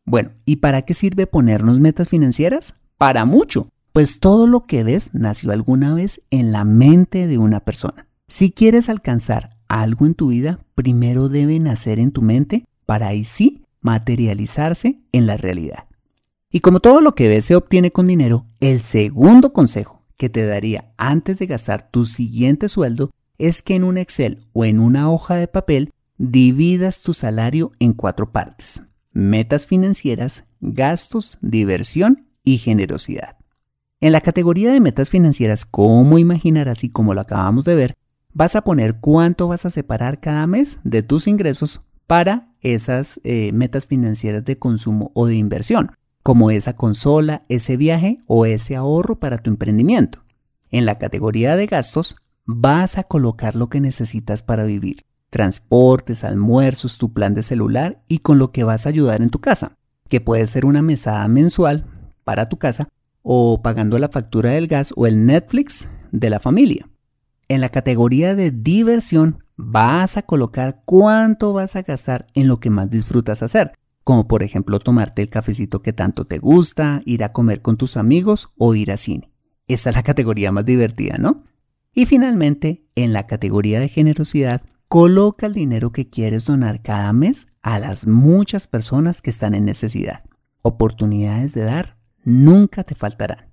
Bueno, 0.06 0.30
¿y 0.46 0.56
para 0.56 0.84
qué 0.84 0.94
sirve 0.94 1.28
ponernos 1.28 1.82
metas 1.82 2.08
financieras? 2.08 2.74
Para 2.98 3.26
mucho, 3.26 3.68
pues 3.92 4.22
todo 4.22 4.48
lo 4.48 4.66
que 4.66 4.86
ves 4.86 5.10
nació 5.12 5.52
alguna 5.52 5.94
vez 5.94 6.22
en 6.30 6.54
la 6.54 6.64
mente 6.64 7.28
de 7.28 7.38
una 7.38 7.60
persona. 7.60 8.08
Si 8.30 8.50
quieres 8.50 8.88
alcanzar 8.88 9.58
algo 9.68 10.06
en 10.06 10.16
tu 10.16 10.30
vida, 10.30 10.60
primero 10.74 11.28
debe 11.28 11.60
nacer 11.60 12.00
en 12.00 12.14
tu 12.14 12.22
mente 12.22 12.64
para 12.86 13.08
ahí 13.08 13.26
sí 13.26 13.66
materializarse 13.82 15.02
en 15.12 15.28
la 15.28 15.36
realidad. 15.36 15.89
Y 16.52 16.62
como 16.62 16.80
todo 16.80 17.00
lo 17.00 17.14
que 17.14 17.28
ves 17.28 17.46
se 17.46 17.56
obtiene 17.56 17.92
con 17.92 18.08
dinero, 18.08 18.48
el 18.60 18.80
segundo 18.80 19.54
consejo 19.54 20.02
que 20.18 20.30
te 20.30 20.48
daría 20.48 20.92
antes 20.98 21.38
de 21.38 21.46
gastar 21.46 21.92
tu 21.92 22.06
siguiente 22.06 22.70
sueldo 22.70 23.12
es 23.38 23.62
que 23.62 23.76
en 23.76 23.84
un 23.84 24.00
Excel 24.00 24.40
o 24.54 24.66
en 24.66 24.80
una 24.80 25.12
hoja 25.12 25.36
de 25.36 25.48
papel 25.48 25.92
dividas 26.18 27.02
tu 27.02 27.14
salario 27.14 27.72
en 27.80 27.94
cuatro 27.94 28.32
partes. 28.32 28.82
Metas 29.12 29.68
financieras, 29.68 30.44
gastos, 30.60 31.38
diversión 31.42 32.28
y 32.44 32.58
generosidad. 32.58 33.38
En 34.02 34.12
la 34.12 34.22
categoría 34.22 34.74
de 34.74 34.80
metas 34.80 35.12
financieras, 35.12 35.66
como 35.66 36.18
imaginarás 36.18 36.84
y 36.84 36.90
como 36.90 37.14
lo 37.14 37.22
acabamos 37.22 37.64
de 37.64 37.76
ver, 37.76 37.98
vas 38.34 38.56
a 38.56 38.62
poner 38.62 39.00
cuánto 39.00 39.48
vas 39.48 39.66
a 39.68 39.70
separar 39.70 40.20
cada 40.20 40.48
mes 40.48 40.80
de 40.84 41.04
tus 41.04 41.28
ingresos 41.28 41.82
para 42.08 42.54
esas 42.62 43.22
eh, 43.24 43.52
metas 43.52 43.86
financieras 43.86 44.44
de 44.46 44.58
consumo 44.58 45.12
o 45.14 45.28
de 45.28 45.36
inversión, 45.36 45.92
como 46.24 46.52
esa 46.52 46.74
consola, 46.76 47.44
ese 47.50 47.78
viaje 47.78 48.20
o 48.28 48.46
ese 48.46 48.76
ahorro 48.76 49.20
para 49.20 49.38
tu 49.38 49.50
emprendimiento. 49.50 50.24
En 50.70 50.86
la 50.86 50.98
categoría 50.98 51.56
de 51.56 51.66
gastos 51.66 52.16
vas 52.46 52.98
a 52.98 53.04
colocar 53.04 53.56
lo 53.56 53.70
que 53.70 53.82
necesitas 53.82 54.42
para 54.42 54.64
vivir, 54.64 55.04
transportes, 55.30 56.24
almuerzos, 56.24 56.98
tu 56.98 57.14
plan 57.14 57.34
de 57.34 57.44
celular 57.44 58.02
y 58.08 58.20
con 58.20 58.40
lo 58.40 58.52
que 58.52 58.64
vas 58.64 58.86
a 58.86 58.90
ayudar 58.90 59.22
en 59.22 59.30
tu 59.30 59.40
casa, 59.40 59.78
que 60.08 60.22
puede 60.22 60.48
ser 60.48 60.66
una 60.66 60.82
mesada 60.82 61.28
mensual 61.28 61.86
para 62.24 62.50
tu 62.50 62.58
casa 62.58 62.90
o 63.22 63.62
pagando 63.62 64.00
la 64.00 64.10
factura 64.10 64.52
del 64.52 64.68
gas 64.68 64.94
o 64.96 65.08
el 65.08 65.26
Netflix 65.26 65.88
de 66.12 66.30
la 66.30 66.40
familia. 66.40 66.90
En 67.48 67.62
la 67.62 67.70
categoría 67.70 68.36
de 68.36 68.52
diversión 68.52 69.44
vas 69.56 70.18
a 70.18 70.22
colocar 70.22 70.82
cuánto 70.86 71.54
vas 71.54 71.76
a 71.76 71.82
gastar 71.82 72.28
en 72.34 72.48
lo 72.48 72.60
que 72.60 72.70
más 72.70 72.90
disfrutas 72.90 73.44
hacer, 73.44 73.74
como 74.10 74.28
por 74.28 74.42
ejemplo 74.42 74.80
tomarte 74.80 75.22
el 75.22 75.30
cafecito 75.30 75.84
que 75.84 75.94
tanto 75.94 76.26
te 76.26 76.40
gusta, 76.40 77.04
ir 77.06 77.24
a 77.24 77.32
comer 77.32 77.62
con 77.62 77.78
tus 77.78 77.96
amigos 77.96 78.50
o 78.58 78.74
ir 78.74 78.92
a 78.92 78.98
cine. 78.98 79.30
Esta 79.68 79.92
es 79.92 79.96
la 79.96 80.02
categoría 80.02 80.52
más 80.52 80.66
divertida, 80.66 81.18
¿no? 81.20 81.44
Y 81.94 82.08
finalmente, 82.08 82.88
en 82.96 83.14
la 83.14 83.28
categoría 83.28 83.80
de 83.80 83.88
generosidad, 83.88 84.64
coloca 84.88 85.46
el 85.46 85.54
dinero 85.54 85.92
que 85.92 86.10
quieres 86.10 86.46
donar 86.46 86.82
cada 86.82 87.14
mes 87.14 87.46
a 87.62 87.78
las 87.78 88.08
muchas 88.08 88.66
personas 88.66 89.22
que 89.22 89.30
están 89.30 89.54
en 89.54 89.66
necesidad. 89.66 90.24
Oportunidades 90.64 91.54
de 91.54 91.62
dar 91.62 92.00
nunca 92.24 92.84
te 92.84 92.96
faltarán. 92.96 93.52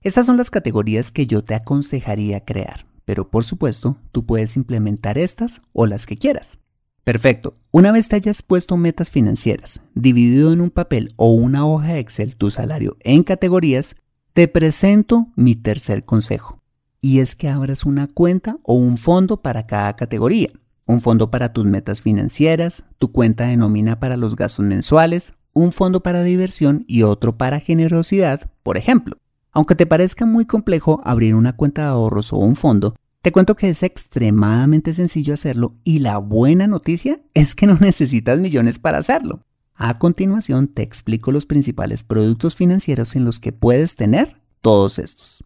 Estas 0.00 0.24
son 0.24 0.38
las 0.38 0.48
categorías 0.48 1.12
que 1.12 1.26
yo 1.26 1.44
te 1.44 1.54
aconsejaría 1.54 2.46
crear, 2.46 2.86
pero 3.04 3.28
por 3.28 3.44
supuesto 3.44 3.98
tú 4.12 4.24
puedes 4.24 4.56
implementar 4.56 5.18
estas 5.18 5.60
o 5.74 5.84
las 5.84 6.06
que 6.06 6.16
quieras. 6.16 6.58
Perfecto. 7.04 7.56
Una 7.70 7.92
vez 7.92 8.08
te 8.08 8.16
hayas 8.16 8.42
puesto 8.42 8.76
metas 8.76 9.10
financieras, 9.10 9.80
dividido 9.94 10.52
en 10.52 10.60
un 10.60 10.70
papel 10.70 11.12
o 11.16 11.32
una 11.32 11.66
hoja 11.66 11.98
Excel 11.98 12.36
tu 12.36 12.50
salario 12.50 12.96
en 13.00 13.22
categorías, 13.22 13.96
te 14.32 14.48
presento 14.48 15.28
mi 15.36 15.54
tercer 15.54 16.04
consejo. 16.04 16.62
Y 17.00 17.20
es 17.20 17.34
que 17.34 17.48
abras 17.48 17.84
una 17.84 18.06
cuenta 18.06 18.58
o 18.62 18.74
un 18.74 18.98
fondo 18.98 19.40
para 19.40 19.66
cada 19.66 19.96
categoría. 19.96 20.50
Un 20.86 21.00
fondo 21.00 21.30
para 21.30 21.52
tus 21.52 21.64
metas 21.64 22.00
financieras, 22.00 22.84
tu 22.98 23.12
cuenta 23.12 23.46
de 23.46 23.56
nómina 23.56 24.00
para 24.00 24.16
los 24.16 24.36
gastos 24.36 24.66
mensuales, 24.66 25.34
un 25.52 25.72
fondo 25.72 26.02
para 26.02 26.22
diversión 26.22 26.84
y 26.86 27.02
otro 27.02 27.38
para 27.38 27.60
generosidad, 27.60 28.50
por 28.62 28.76
ejemplo. 28.76 29.16
Aunque 29.52 29.74
te 29.74 29.86
parezca 29.86 30.26
muy 30.26 30.44
complejo 30.44 31.00
abrir 31.04 31.34
una 31.34 31.56
cuenta 31.56 31.82
de 31.82 31.88
ahorros 31.88 32.32
o 32.32 32.36
un 32.36 32.54
fondo, 32.54 32.94
te 33.22 33.32
cuento 33.32 33.54
que 33.54 33.68
es 33.68 33.82
extremadamente 33.82 34.94
sencillo 34.94 35.34
hacerlo 35.34 35.74
y 35.84 35.98
la 35.98 36.16
buena 36.16 36.66
noticia 36.66 37.20
es 37.34 37.54
que 37.54 37.66
no 37.66 37.74
necesitas 37.80 38.40
millones 38.40 38.78
para 38.78 38.98
hacerlo. 38.98 39.40
A 39.74 39.98
continuación 39.98 40.68
te 40.68 40.82
explico 40.82 41.30
los 41.30 41.46
principales 41.46 42.02
productos 42.02 42.56
financieros 42.56 43.16
en 43.16 43.24
los 43.24 43.38
que 43.38 43.52
puedes 43.52 43.96
tener 43.96 44.40
todos 44.62 44.98
estos. 44.98 45.44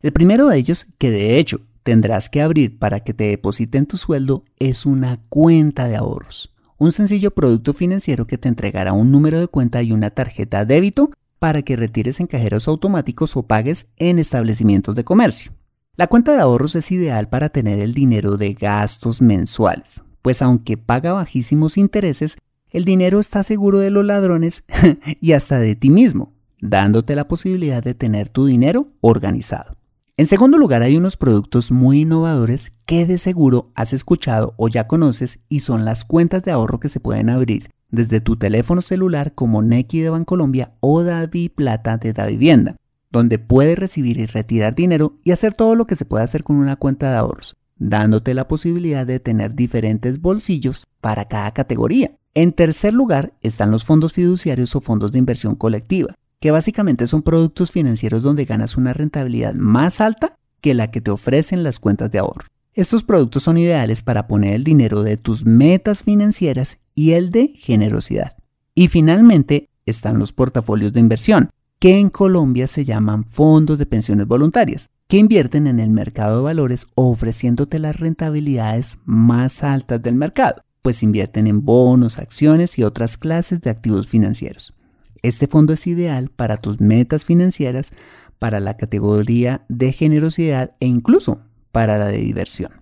El 0.00 0.12
primero 0.12 0.48
de 0.48 0.58
ellos, 0.58 0.86
que 0.98 1.10
de 1.10 1.38
hecho 1.38 1.60
tendrás 1.82 2.28
que 2.28 2.42
abrir 2.42 2.78
para 2.78 3.00
que 3.00 3.14
te 3.14 3.24
depositen 3.24 3.86
tu 3.86 3.96
sueldo, 3.96 4.44
es 4.58 4.84
una 4.84 5.20
cuenta 5.28 5.88
de 5.88 5.96
ahorros. 5.96 6.54
Un 6.76 6.92
sencillo 6.92 7.30
producto 7.30 7.72
financiero 7.72 8.26
que 8.26 8.36
te 8.36 8.48
entregará 8.48 8.92
un 8.92 9.10
número 9.10 9.40
de 9.40 9.48
cuenta 9.48 9.82
y 9.82 9.92
una 9.92 10.10
tarjeta 10.10 10.66
débito 10.66 11.10
para 11.38 11.62
que 11.62 11.76
retires 11.76 12.20
en 12.20 12.26
cajeros 12.26 12.68
automáticos 12.68 13.36
o 13.36 13.44
pagues 13.44 13.86
en 13.96 14.18
establecimientos 14.18 14.94
de 14.94 15.04
comercio. 15.04 15.52
La 15.96 16.08
cuenta 16.08 16.32
de 16.32 16.40
ahorros 16.40 16.74
es 16.74 16.90
ideal 16.90 17.28
para 17.28 17.50
tener 17.50 17.78
el 17.78 17.94
dinero 17.94 18.36
de 18.36 18.54
gastos 18.54 19.22
mensuales, 19.22 20.02
pues 20.22 20.42
aunque 20.42 20.76
paga 20.76 21.12
bajísimos 21.12 21.78
intereses, 21.78 22.36
el 22.70 22.84
dinero 22.84 23.20
está 23.20 23.44
seguro 23.44 23.78
de 23.78 23.90
los 23.90 24.04
ladrones 24.04 24.64
y 25.20 25.32
hasta 25.34 25.60
de 25.60 25.76
ti 25.76 25.90
mismo, 25.90 26.32
dándote 26.60 27.14
la 27.14 27.28
posibilidad 27.28 27.80
de 27.80 27.94
tener 27.94 28.28
tu 28.28 28.46
dinero 28.46 28.88
organizado. 29.02 29.76
En 30.16 30.26
segundo 30.26 30.58
lugar, 30.58 30.82
hay 30.82 30.96
unos 30.96 31.16
productos 31.16 31.70
muy 31.70 32.00
innovadores 32.00 32.72
que 32.86 33.06
de 33.06 33.16
seguro 33.16 33.70
has 33.76 33.92
escuchado 33.92 34.54
o 34.56 34.66
ya 34.66 34.88
conoces 34.88 35.44
y 35.48 35.60
son 35.60 35.84
las 35.84 36.04
cuentas 36.04 36.42
de 36.42 36.50
ahorro 36.50 36.80
que 36.80 36.88
se 36.88 36.98
pueden 36.98 37.30
abrir 37.30 37.70
desde 37.92 38.20
tu 38.20 38.34
teléfono 38.34 38.82
celular 38.82 39.32
como 39.34 39.62
Nequi 39.62 40.00
de 40.00 40.10
Bancolombia 40.10 40.72
o 40.80 41.04
Davi 41.04 41.50
Plata 41.50 41.98
de 41.98 42.12
Da 42.12 42.26
Vivienda 42.26 42.74
donde 43.18 43.38
puedes 43.38 43.78
recibir 43.78 44.18
y 44.18 44.26
retirar 44.26 44.74
dinero 44.74 45.18
y 45.22 45.30
hacer 45.30 45.54
todo 45.54 45.76
lo 45.76 45.86
que 45.86 45.94
se 45.94 46.04
puede 46.04 46.24
hacer 46.24 46.42
con 46.42 46.56
una 46.56 46.76
cuenta 46.76 47.10
de 47.10 47.16
ahorros, 47.16 47.56
dándote 47.76 48.34
la 48.34 48.48
posibilidad 48.48 49.06
de 49.06 49.20
tener 49.20 49.54
diferentes 49.54 50.20
bolsillos 50.20 50.86
para 51.00 51.26
cada 51.26 51.52
categoría. 51.52 52.16
En 52.34 52.52
tercer 52.52 52.92
lugar 52.92 53.32
están 53.40 53.70
los 53.70 53.84
fondos 53.84 54.12
fiduciarios 54.12 54.74
o 54.74 54.80
fondos 54.80 55.12
de 55.12 55.20
inversión 55.20 55.54
colectiva, 55.54 56.16
que 56.40 56.50
básicamente 56.50 57.06
son 57.06 57.22
productos 57.22 57.70
financieros 57.70 58.24
donde 58.24 58.46
ganas 58.46 58.76
una 58.76 58.92
rentabilidad 58.92 59.54
más 59.54 60.00
alta 60.00 60.32
que 60.60 60.74
la 60.74 60.90
que 60.90 61.00
te 61.00 61.12
ofrecen 61.12 61.62
las 61.62 61.78
cuentas 61.78 62.10
de 62.10 62.18
ahorro. 62.18 62.48
Estos 62.72 63.04
productos 63.04 63.44
son 63.44 63.58
ideales 63.58 64.02
para 64.02 64.26
poner 64.26 64.54
el 64.54 64.64
dinero 64.64 65.04
de 65.04 65.16
tus 65.16 65.46
metas 65.46 66.02
financieras 66.02 66.78
y 66.96 67.12
el 67.12 67.30
de 67.30 67.46
generosidad. 67.46 68.36
Y 68.74 68.88
finalmente 68.88 69.68
están 69.86 70.18
los 70.18 70.32
portafolios 70.32 70.92
de 70.92 70.98
inversión, 70.98 71.50
que 71.84 71.98
en 71.98 72.08
Colombia 72.08 72.66
se 72.66 72.82
llaman 72.82 73.24
fondos 73.24 73.78
de 73.78 73.84
pensiones 73.84 74.26
voluntarias, 74.26 74.88
que 75.06 75.18
invierten 75.18 75.66
en 75.66 75.78
el 75.78 75.90
mercado 75.90 76.38
de 76.38 76.44
valores 76.44 76.86
ofreciéndote 76.94 77.78
las 77.78 78.00
rentabilidades 78.00 78.96
más 79.04 79.62
altas 79.62 80.00
del 80.00 80.14
mercado, 80.14 80.62
pues 80.80 81.02
invierten 81.02 81.46
en 81.46 81.62
bonos, 81.62 82.18
acciones 82.18 82.78
y 82.78 82.84
otras 82.84 83.18
clases 83.18 83.60
de 83.60 83.68
activos 83.68 84.06
financieros. 84.06 84.72
Este 85.20 85.46
fondo 85.46 85.74
es 85.74 85.86
ideal 85.86 86.30
para 86.30 86.56
tus 86.56 86.80
metas 86.80 87.26
financieras, 87.26 87.92
para 88.38 88.60
la 88.60 88.78
categoría 88.78 89.66
de 89.68 89.92
generosidad 89.92 90.76
e 90.80 90.86
incluso 90.86 91.42
para 91.70 91.98
la 91.98 92.06
de 92.06 92.16
diversión. 92.16 92.72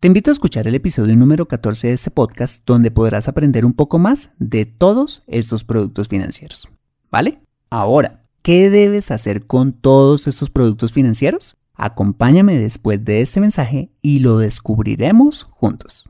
Te 0.00 0.08
invito 0.08 0.32
a 0.32 0.34
escuchar 0.34 0.66
el 0.66 0.74
episodio 0.74 1.16
número 1.16 1.46
14 1.46 1.86
de 1.86 1.92
este 1.92 2.10
podcast 2.10 2.66
donde 2.66 2.90
podrás 2.90 3.28
aprender 3.28 3.64
un 3.64 3.74
poco 3.74 4.00
más 4.00 4.32
de 4.40 4.66
todos 4.66 5.22
estos 5.28 5.62
productos 5.62 6.08
financieros. 6.08 6.68
¿Vale? 7.08 7.45
Ahora, 7.70 8.22
¿qué 8.42 8.70
debes 8.70 9.10
hacer 9.10 9.46
con 9.46 9.72
todos 9.72 10.28
estos 10.28 10.50
productos 10.50 10.92
financieros? 10.92 11.56
Acompáñame 11.74 12.58
después 12.58 13.04
de 13.04 13.20
este 13.20 13.40
mensaje 13.40 13.90
y 14.02 14.20
lo 14.20 14.38
descubriremos 14.38 15.44
juntos. 15.50 16.04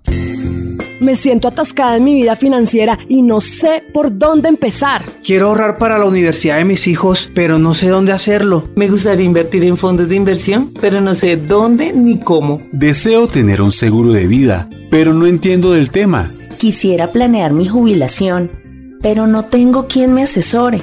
Me 1.01 1.17
siento 1.17 1.49
atascada 1.49 1.97
en 1.97 2.05
mi 2.05 2.15
vida 2.15 2.37
financiera 2.37 2.99
y 3.09 3.23
no 3.23 3.41
sé 3.41 3.83
por 3.93 4.17
dónde 4.17 4.49
empezar. 4.49 5.03
Quiero 5.25 5.49
ahorrar 5.49 5.77
para 5.79 5.99
la 5.99 6.07
universidad 6.07 6.57
de 6.57 6.65
mis 6.65 6.87
hijos, 6.87 7.31
pero 7.35 7.59
no 7.59 7.75
sé 7.75 7.89
dónde 7.89 8.13
hacerlo. 8.13 8.65
Me 8.77 8.89
gustaría 8.89 9.25
invertir 9.25 9.65
en 9.65 9.77
fondos 9.77 10.09
de 10.09 10.17
inversión, 10.17 10.73
pero 10.81 11.01
no 11.01 11.15
sé 11.15 11.37
dónde 11.37 11.93
ni 11.93 12.21
cómo. 12.21 12.63
Deseo 12.73 13.29
tener 13.29 13.61
un 13.61 13.73
seguro 13.73 14.13
de 14.13 14.27
vida, 14.27 14.71
pero 14.91 15.13
no 15.13 15.27
entiendo 15.27 15.73
del 15.73 15.91
tema. 15.91 16.33
Quisiera 16.59 17.13
planear 17.13 17.53
mi 17.53 17.67
jubilación, 17.67 18.51
pero 19.03 19.27
no 19.27 19.45
tengo 19.45 19.89
quien 19.89 20.15
me 20.15 20.23
asesore. 20.23 20.81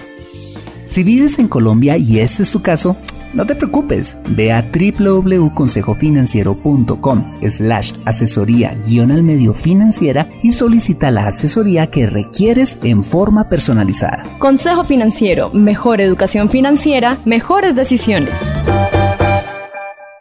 Si 0.93 1.03
vives 1.03 1.39
en 1.39 1.47
Colombia 1.47 1.97
y 1.97 2.19
este 2.19 2.43
es 2.43 2.51
tu 2.51 2.61
caso, 2.61 2.95
no 3.33 3.47
te 3.47 3.55
preocupes, 3.55 4.15
ve 4.29 4.51
a 4.51 4.61
www.consejofinanciero.com 4.61 7.33
slash 7.49 7.93
asesoría 8.05 8.77
guion 8.85 9.09
al 9.09 9.23
medio 9.23 9.55
financiera 9.55 10.29
y 10.43 10.51
solicita 10.51 11.09
la 11.09 11.25
asesoría 11.25 11.87
que 11.87 12.05
requieres 12.05 12.77
en 12.83 13.03
forma 13.03 13.49
personalizada. 13.49 14.21
Consejo 14.37 14.83
Financiero, 14.83 15.49
mejor 15.49 15.99
educación 15.99 16.51
financiera, 16.51 17.17
mejores 17.25 17.73
decisiones. 17.73 18.35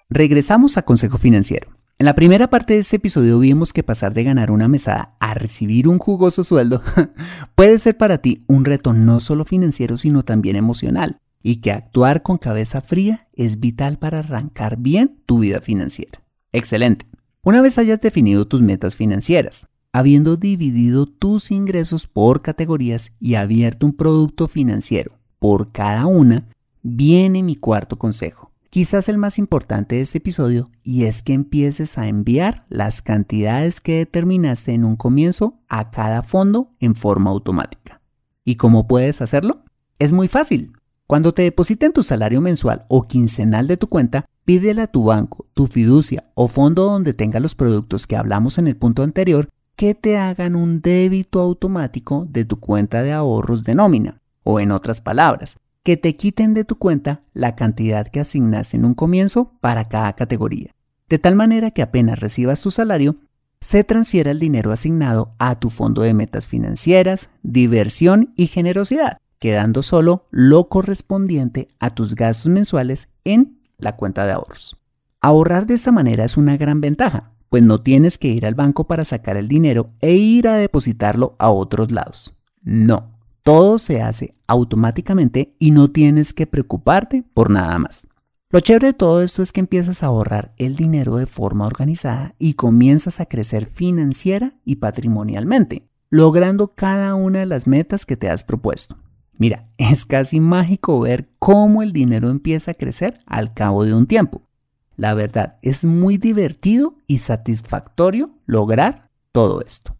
Regresamos 0.08 0.78
a 0.78 0.82
Consejo 0.86 1.18
Financiero. 1.18 1.68
En 1.98 2.06
la 2.06 2.14
primera 2.14 2.50
parte 2.50 2.74
de 2.74 2.80
este 2.80 2.96
episodio 2.96 3.38
vimos 3.38 3.72
que 3.72 3.82
pasar 3.82 4.12
de 4.12 4.24
ganar 4.24 4.50
una 4.50 4.66
mesada 4.66 5.14
a 5.20 5.34
recibir 5.34 5.86
un 5.86 5.98
jugoso 5.98 6.42
sueldo 6.42 6.82
puede 7.54 7.78
ser 7.78 7.96
para 7.96 8.18
ti 8.18 8.44
un 8.48 8.64
reto 8.64 8.92
no 8.92 9.20
solo 9.20 9.44
financiero 9.44 9.96
sino 9.96 10.24
también 10.24 10.56
emocional 10.56 11.18
y 11.42 11.56
que 11.56 11.72
actuar 11.72 12.22
con 12.22 12.38
cabeza 12.38 12.80
fría 12.80 13.28
es 13.34 13.60
vital 13.60 13.98
para 13.98 14.20
arrancar 14.20 14.78
bien 14.78 15.20
tu 15.26 15.40
vida 15.40 15.60
financiera. 15.60 16.22
Excelente. 16.52 17.06
Una 17.42 17.60
vez 17.60 17.78
hayas 17.78 18.00
definido 18.00 18.46
tus 18.46 18.62
metas 18.62 18.94
financieras, 18.94 19.66
habiendo 19.92 20.36
dividido 20.36 21.06
tus 21.06 21.50
ingresos 21.50 22.06
por 22.06 22.42
categorías 22.42 23.12
y 23.18 23.34
abierto 23.34 23.86
un 23.86 23.94
producto 23.94 24.46
financiero 24.46 25.18
por 25.38 25.72
cada 25.72 26.06
una, 26.06 26.48
viene 26.82 27.42
mi 27.42 27.56
cuarto 27.56 27.98
consejo 27.98 28.51
quizás 28.72 29.10
el 29.10 29.18
más 29.18 29.38
importante 29.38 29.96
de 29.96 30.00
este 30.00 30.16
episodio, 30.16 30.70
y 30.82 31.04
es 31.04 31.20
que 31.20 31.34
empieces 31.34 31.98
a 31.98 32.08
enviar 32.08 32.64
las 32.70 33.02
cantidades 33.02 33.82
que 33.82 33.98
determinaste 33.98 34.72
en 34.72 34.86
un 34.86 34.96
comienzo 34.96 35.58
a 35.68 35.90
cada 35.90 36.22
fondo 36.22 36.70
en 36.80 36.94
forma 36.94 37.28
automática. 37.28 38.00
¿Y 38.46 38.54
cómo 38.54 38.86
puedes 38.86 39.20
hacerlo? 39.20 39.62
Es 39.98 40.14
muy 40.14 40.26
fácil. 40.26 40.72
Cuando 41.06 41.34
te 41.34 41.42
depositen 41.42 41.92
tu 41.92 42.02
salario 42.02 42.40
mensual 42.40 42.86
o 42.88 43.02
quincenal 43.02 43.66
de 43.66 43.76
tu 43.76 43.88
cuenta, 43.88 44.24
pídele 44.46 44.80
a 44.80 44.86
tu 44.86 45.04
banco, 45.04 45.44
tu 45.52 45.66
fiducia 45.66 46.30
o 46.32 46.48
fondo 46.48 46.84
donde 46.84 47.12
tenga 47.12 47.40
los 47.40 47.54
productos 47.54 48.06
que 48.06 48.16
hablamos 48.16 48.56
en 48.56 48.68
el 48.68 48.76
punto 48.78 49.02
anterior 49.02 49.50
que 49.76 49.94
te 49.94 50.16
hagan 50.16 50.56
un 50.56 50.80
débito 50.80 51.40
automático 51.40 52.26
de 52.30 52.46
tu 52.46 52.58
cuenta 52.58 53.02
de 53.02 53.12
ahorros 53.12 53.64
de 53.64 53.74
nómina. 53.74 54.22
O 54.44 54.60
en 54.60 54.70
otras 54.70 55.02
palabras, 55.02 55.58
que 55.82 55.96
te 55.96 56.16
quiten 56.16 56.54
de 56.54 56.64
tu 56.64 56.76
cuenta 56.76 57.22
la 57.34 57.56
cantidad 57.56 58.06
que 58.06 58.20
asignaste 58.20 58.76
en 58.76 58.84
un 58.84 58.94
comienzo 58.94 59.52
para 59.60 59.88
cada 59.88 60.12
categoría, 60.14 60.74
de 61.08 61.18
tal 61.18 61.34
manera 61.34 61.70
que 61.70 61.82
apenas 61.82 62.20
recibas 62.20 62.60
tu 62.60 62.70
salario, 62.70 63.16
se 63.60 63.84
transfiera 63.84 64.30
el 64.30 64.40
dinero 64.40 64.72
asignado 64.72 65.34
a 65.38 65.58
tu 65.58 65.70
fondo 65.70 66.02
de 66.02 66.14
metas 66.14 66.46
financieras, 66.46 67.30
diversión 67.42 68.32
y 68.36 68.48
generosidad, 68.48 69.18
quedando 69.38 69.82
solo 69.82 70.26
lo 70.30 70.68
correspondiente 70.68 71.68
a 71.78 71.94
tus 71.94 72.14
gastos 72.14 72.50
mensuales 72.50 73.08
en 73.24 73.60
la 73.78 73.96
cuenta 73.96 74.26
de 74.26 74.32
ahorros. 74.32 74.76
Ahorrar 75.20 75.66
de 75.66 75.74
esta 75.74 75.92
manera 75.92 76.24
es 76.24 76.36
una 76.36 76.56
gran 76.56 76.80
ventaja, 76.80 77.32
pues 77.48 77.62
no 77.62 77.82
tienes 77.82 78.18
que 78.18 78.28
ir 78.28 78.46
al 78.46 78.54
banco 78.54 78.86
para 78.88 79.04
sacar 79.04 79.36
el 79.36 79.46
dinero 79.46 79.90
e 80.00 80.14
ir 80.14 80.48
a 80.48 80.54
depositarlo 80.54 81.36
a 81.38 81.50
otros 81.50 81.92
lados. 81.92 82.32
No, 82.62 83.10
todo 83.42 83.78
se 83.78 84.02
hace 84.02 84.34
automáticamente 84.46 85.54
y 85.58 85.72
no 85.72 85.90
tienes 85.90 86.32
que 86.32 86.46
preocuparte 86.46 87.24
por 87.34 87.50
nada 87.50 87.78
más. 87.78 88.06
Lo 88.50 88.60
chévere 88.60 88.88
de 88.88 88.92
todo 88.92 89.22
esto 89.22 89.42
es 89.42 89.50
que 89.50 89.60
empiezas 89.60 90.02
a 90.02 90.06
ahorrar 90.06 90.52
el 90.58 90.76
dinero 90.76 91.16
de 91.16 91.26
forma 91.26 91.66
organizada 91.66 92.34
y 92.38 92.54
comienzas 92.54 93.18
a 93.18 93.26
crecer 93.26 93.66
financiera 93.66 94.54
y 94.64 94.76
patrimonialmente, 94.76 95.88
logrando 96.10 96.74
cada 96.74 97.14
una 97.14 97.40
de 97.40 97.46
las 97.46 97.66
metas 97.66 98.04
que 98.04 98.18
te 98.18 98.28
has 98.28 98.44
propuesto. 98.44 98.96
Mira, 99.38 99.68
es 99.78 100.04
casi 100.04 100.38
mágico 100.38 101.00
ver 101.00 101.30
cómo 101.38 101.82
el 101.82 101.92
dinero 101.92 102.28
empieza 102.28 102.72
a 102.72 102.74
crecer 102.74 103.20
al 103.26 103.54
cabo 103.54 103.84
de 103.84 103.94
un 103.94 104.06
tiempo. 104.06 104.42
La 104.96 105.14
verdad, 105.14 105.58
es 105.62 105.86
muy 105.86 106.18
divertido 106.18 106.96
y 107.06 107.18
satisfactorio 107.18 108.30
lograr 108.44 109.08
todo 109.32 109.62
esto. 109.62 109.96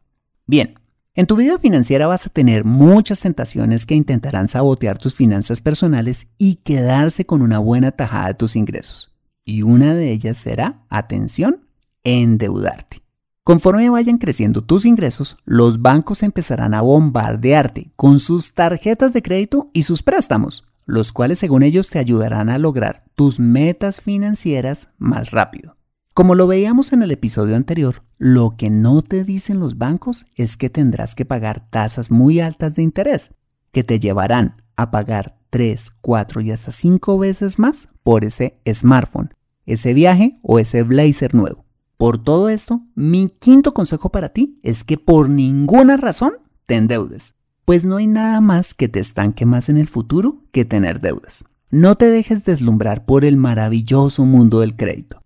Bien, 0.47 0.75
en 1.15 1.27
tu 1.27 1.37
vida 1.37 1.59
financiera 1.59 2.07
vas 2.07 2.27
a 2.27 2.31
tener 2.31 2.65
muchas 2.65 3.21
tentaciones 3.21 3.85
que 3.85 3.95
intentarán 3.95 4.49
sabotear 4.49 4.97
tus 4.97 5.15
finanzas 5.15 5.61
personales 5.61 6.29
y 6.39 6.57
quedarse 6.57 7.27
con 7.27 7.43
una 7.43 7.59
buena 7.59 7.93
tajada 7.93 8.29
de 8.29 8.35
tus 8.35 8.57
ingresos. 8.57 9.15
Y 9.45 9.63
una 9.63 9.95
de 9.95 10.11
ellas 10.11 10.39
será, 10.39 10.87
atención, 10.89 11.67
endeudarte. 12.03 13.03
Conforme 13.45 13.91
vayan 13.91 14.19
creciendo 14.19 14.63
tus 14.63 14.87
ingresos, 14.87 15.37
los 15.45 15.83
bancos 15.83 16.23
empezarán 16.23 16.75
a 16.75 16.81
bombardearte 16.81 17.91
con 17.97 18.19
sus 18.19 18.55
tarjetas 18.55 19.13
de 19.13 19.21
crédito 19.21 19.69
y 19.75 19.83
sus 19.83 20.03
préstamos, 20.03 20.67
los 20.87 21.13
cuales 21.13 21.41
según 21.41 21.63
ellos 21.63 21.91
te 21.91 21.99
ayudarán 21.99 22.49
a 22.49 22.57
lograr 22.57 23.05
tus 23.17 23.39
metas 23.39 24.01
financieras 24.01 24.89
más 24.97 25.31
rápido. 25.33 25.77
Como 26.15 26.35
lo 26.35 26.47
veíamos 26.47 26.93
en 26.93 27.03
el 27.03 27.11
episodio 27.11 27.57
anterior, 27.57 28.03
lo 28.19 28.55
que 28.59 28.69
no 28.69 29.01
te 29.01 29.25
dicen 29.25 29.59
los 29.61 29.79
bancos 29.79 30.27
es 30.35 30.59
que 30.59 30.69
tendrás 30.69 31.15
que 31.15 31.25
pagar 31.25 31.71
tasas 31.71 32.11
muy 32.11 32.39
altas 32.39 32.75
de 32.75 32.83
interés, 32.83 33.31
que 33.71 33.83
te 33.83 33.99
llevarán 33.99 34.63
a 34.77 34.91
pagar 34.91 35.39
3, 35.49 35.91
4 36.03 36.43
y 36.43 36.51
hasta 36.51 36.71
5 36.71 37.17
veces 37.17 37.59
más 37.59 37.89
por 38.03 38.27
ese 38.27 38.59
smartphone, 38.71 39.33
ese 39.65 39.95
viaje 39.95 40.39
o 40.43 40.59
ese 40.59 40.83
blazer 40.83 41.35
nuevo. 41.35 41.65
Por 41.97 42.23
todo 42.23 42.51
esto, 42.51 42.83
mi 42.95 43.31
quinto 43.39 43.73
consejo 43.73 44.11
para 44.11 44.35
ti 44.35 44.61
es 44.63 44.85
que 44.85 44.99
por 44.99 45.31
ninguna 45.31 45.97
razón 45.97 46.35
te 46.67 46.75
endeudes, 46.75 47.37
pues 47.65 47.87
no 47.87 47.97
hay 47.97 48.07
nada 48.07 48.43
más 48.43 48.75
que 48.75 48.89
te 48.89 49.01
estanque 49.01 49.47
más 49.47 49.71
en 49.71 49.79
el 49.79 49.89
futuro 49.89 50.45
que 50.53 50.67
tener 50.67 51.01
deudas. 51.01 51.43
No 51.71 51.95
te 51.95 52.11
dejes 52.11 52.45
deslumbrar 52.45 53.07
por 53.07 53.25
el 53.25 53.39
maravilloso 53.39 54.27
mundo 54.27 54.61
del 54.61 54.77
crédito. 54.77 55.22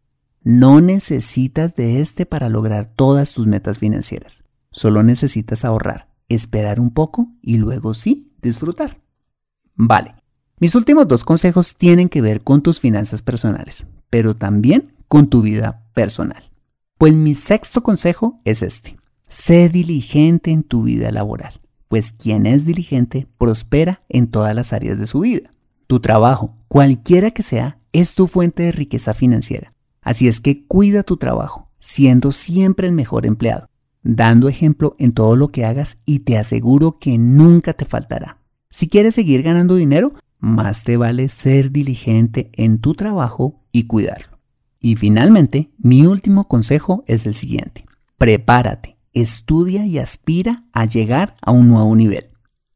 No 0.49 0.81
necesitas 0.81 1.75
de 1.75 2.01
este 2.01 2.25
para 2.25 2.49
lograr 2.49 2.87
todas 2.95 3.33
tus 3.33 3.49
metas 3.49 3.81
financieras. 3.81 4.45
Solo 4.71 5.03
necesitas 5.03 5.65
ahorrar, 5.65 6.07
esperar 6.29 6.79
un 6.79 6.91
poco 6.91 7.27
y 7.43 7.57
luego 7.57 7.95
sí 7.95 8.31
disfrutar. 8.43 8.97
Vale, 9.75 10.15
mis 10.61 10.77
últimos 10.77 11.09
dos 11.09 11.25
consejos 11.25 11.75
tienen 11.75 12.09
que 12.09 12.21
ver 12.21 12.43
con 12.43 12.63
tus 12.63 12.79
finanzas 12.79 13.23
personales, 13.23 13.89
pero 14.09 14.37
también 14.37 14.95
con 15.09 15.27
tu 15.27 15.43
vida 15.43 15.85
personal. 15.95 16.45
Pues 16.97 17.13
mi 17.13 17.35
sexto 17.35 17.83
consejo 17.83 18.41
es 18.45 18.63
este. 18.63 18.97
Sé 19.27 19.69
diligente 19.69 20.53
en 20.53 20.63
tu 20.63 20.85
vida 20.85 21.11
laboral, 21.11 21.61
pues 21.89 22.13
quien 22.13 22.47
es 22.47 22.65
diligente 22.65 23.27
prospera 23.37 24.03
en 24.09 24.29
todas 24.29 24.55
las 24.55 24.73
áreas 24.73 24.97
de 25.01 25.09
su 25.09 25.19
vida. 25.19 25.51
Tu 25.89 25.99
trabajo, 25.99 26.55
cualquiera 26.69 27.33
que 27.33 27.43
sea, 27.43 27.81
es 27.91 28.15
tu 28.15 28.29
fuente 28.29 28.63
de 28.63 28.71
riqueza 28.71 29.13
financiera 29.13 29.73
Así 30.07 30.29
es 30.29 30.39
que 30.39 30.65
cuida 30.65 31.03
tu 31.03 31.17
trabajo, 31.17 31.69
siendo 31.81 32.31
siempre 32.31 32.87
el 32.87 32.93
mejor 32.93 33.27
empleado, 33.27 33.69
dando 34.05 34.49
ejemplo 34.49 34.95
en 35.01 35.11
todo 35.11 35.35
lo 35.35 35.49
que 35.49 35.65
hagas 35.65 35.99
y 36.07 36.21
te 36.21 36.39
aseguro 36.39 37.01
que 37.01 37.19
nunca 37.19 37.73
te 37.73 37.87
faltará. 37.87 38.39
Si 38.71 38.89
quieres 38.89 39.17
seguir 39.17 39.43
ganando 39.43 39.75
dinero, 39.75 40.15
más 40.39 40.85
te 40.85 40.97
vale 40.97 41.29
ser 41.29 41.73
diligente 41.73 42.53
en 42.53 42.79
tu 42.79 42.95
trabajo 42.95 43.65
y 43.73 43.89
cuidarlo. 43.89 44.39
Y 44.79 44.95
finalmente, 44.95 45.73
mi 45.77 46.07
último 46.07 46.47
consejo 46.47 47.03
es 47.09 47.27
el 47.27 47.35
siguiente. 47.35 47.85
Prepárate, 48.17 48.99
estudia 49.13 49.87
y 49.87 49.99
aspira 49.99 50.67
a 50.73 50.85
llegar 50.85 51.35
a 51.43 51.51
un 51.51 51.67
nuevo 51.67 51.97
nivel. 51.97 52.29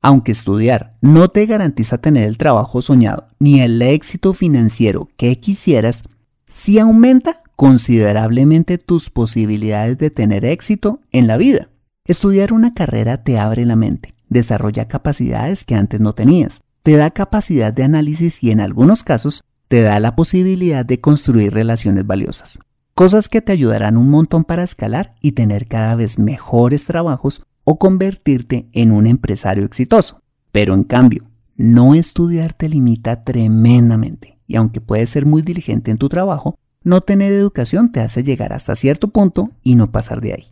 Aunque 0.02 0.32
estudiar 0.32 0.96
no 1.00 1.28
te 1.28 1.46
garantiza 1.46 1.98
tener 1.98 2.26
el 2.26 2.38
trabajo 2.38 2.82
soñado 2.82 3.28
ni 3.38 3.60
el 3.60 3.80
éxito 3.82 4.32
financiero 4.32 5.08
que 5.16 5.38
quisieras, 5.38 6.02
si 6.50 6.80
aumenta 6.80 7.42
considerablemente 7.54 8.76
tus 8.76 9.08
posibilidades 9.08 9.98
de 9.98 10.10
tener 10.10 10.44
éxito 10.44 11.00
en 11.12 11.28
la 11.28 11.36
vida. 11.36 11.68
Estudiar 12.04 12.52
una 12.52 12.74
carrera 12.74 13.22
te 13.22 13.38
abre 13.38 13.64
la 13.64 13.76
mente, 13.76 14.14
desarrolla 14.28 14.88
capacidades 14.88 15.64
que 15.64 15.76
antes 15.76 16.00
no 16.00 16.12
tenías, 16.12 16.60
te 16.82 16.96
da 16.96 17.12
capacidad 17.12 17.72
de 17.72 17.84
análisis 17.84 18.42
y 18.42 18.50
en 18.50 18.58
algunos 18.58 19.04
casos 19.04 19.44
te 19.68 19.82
da 19.82 20.00
la 20.00 20.16
posibilidad 20.16 20.84
de 20.84 21.00
construir 21.00 21.54
relaciones 21.54 22.04
valiosas. 22.04 22.58
Cosas 22.94 23.28
que 23.28 23.40
te 23.40 23.52
ayudarán 23.52 23.96
un 23.96 24.08
montón 24.08 24.42
para 24.42 24.64
escalar 24.64 25.14
y 25.20 25.32
tener 25.32 25.68
cada 25.68 25.94
vez 25.94 26.18
mejores 26.18 26.84
trabajos 26.84 27.42
o 27.62 27.78
convertirte 27.78 28.68
en 28.72 28.90
un 28.90 29.06
empresario 29.06 29.64
exitoso. 29.64 30.20
Pero 30.50 30.74
en 30.74 30.82
cambio, 30.82 31.30
no 31.54 31.94
estudiar 31.94 32.54
te 32.54 32.68
limita 32.68 33.22
tremendamente 33.22 34.39
y 34.50 34.56
aunque 34.56 34.80
puedes 34.80 35.08
ser 35.08 35.26
muy 35.26 35.42
diligente 35.42 35.92
en 35.92 35.96
tu 35.96 36.08
trabajo, 36.08 36.58
no 36.82 37.02
tener 37.02 37.32
educación 37.32 37.92
te 37.92 38.00
hace 38.00 38.24
llegar 38.24 38.52
hasta 38.52 38.74
cierto 38.74 39.06
punto 39.06 39.52
y 39.62 39.76
no 39.76 39.92
pasar 39.92 40.20
de 40.20 40.32
ahí. 40.32 40.46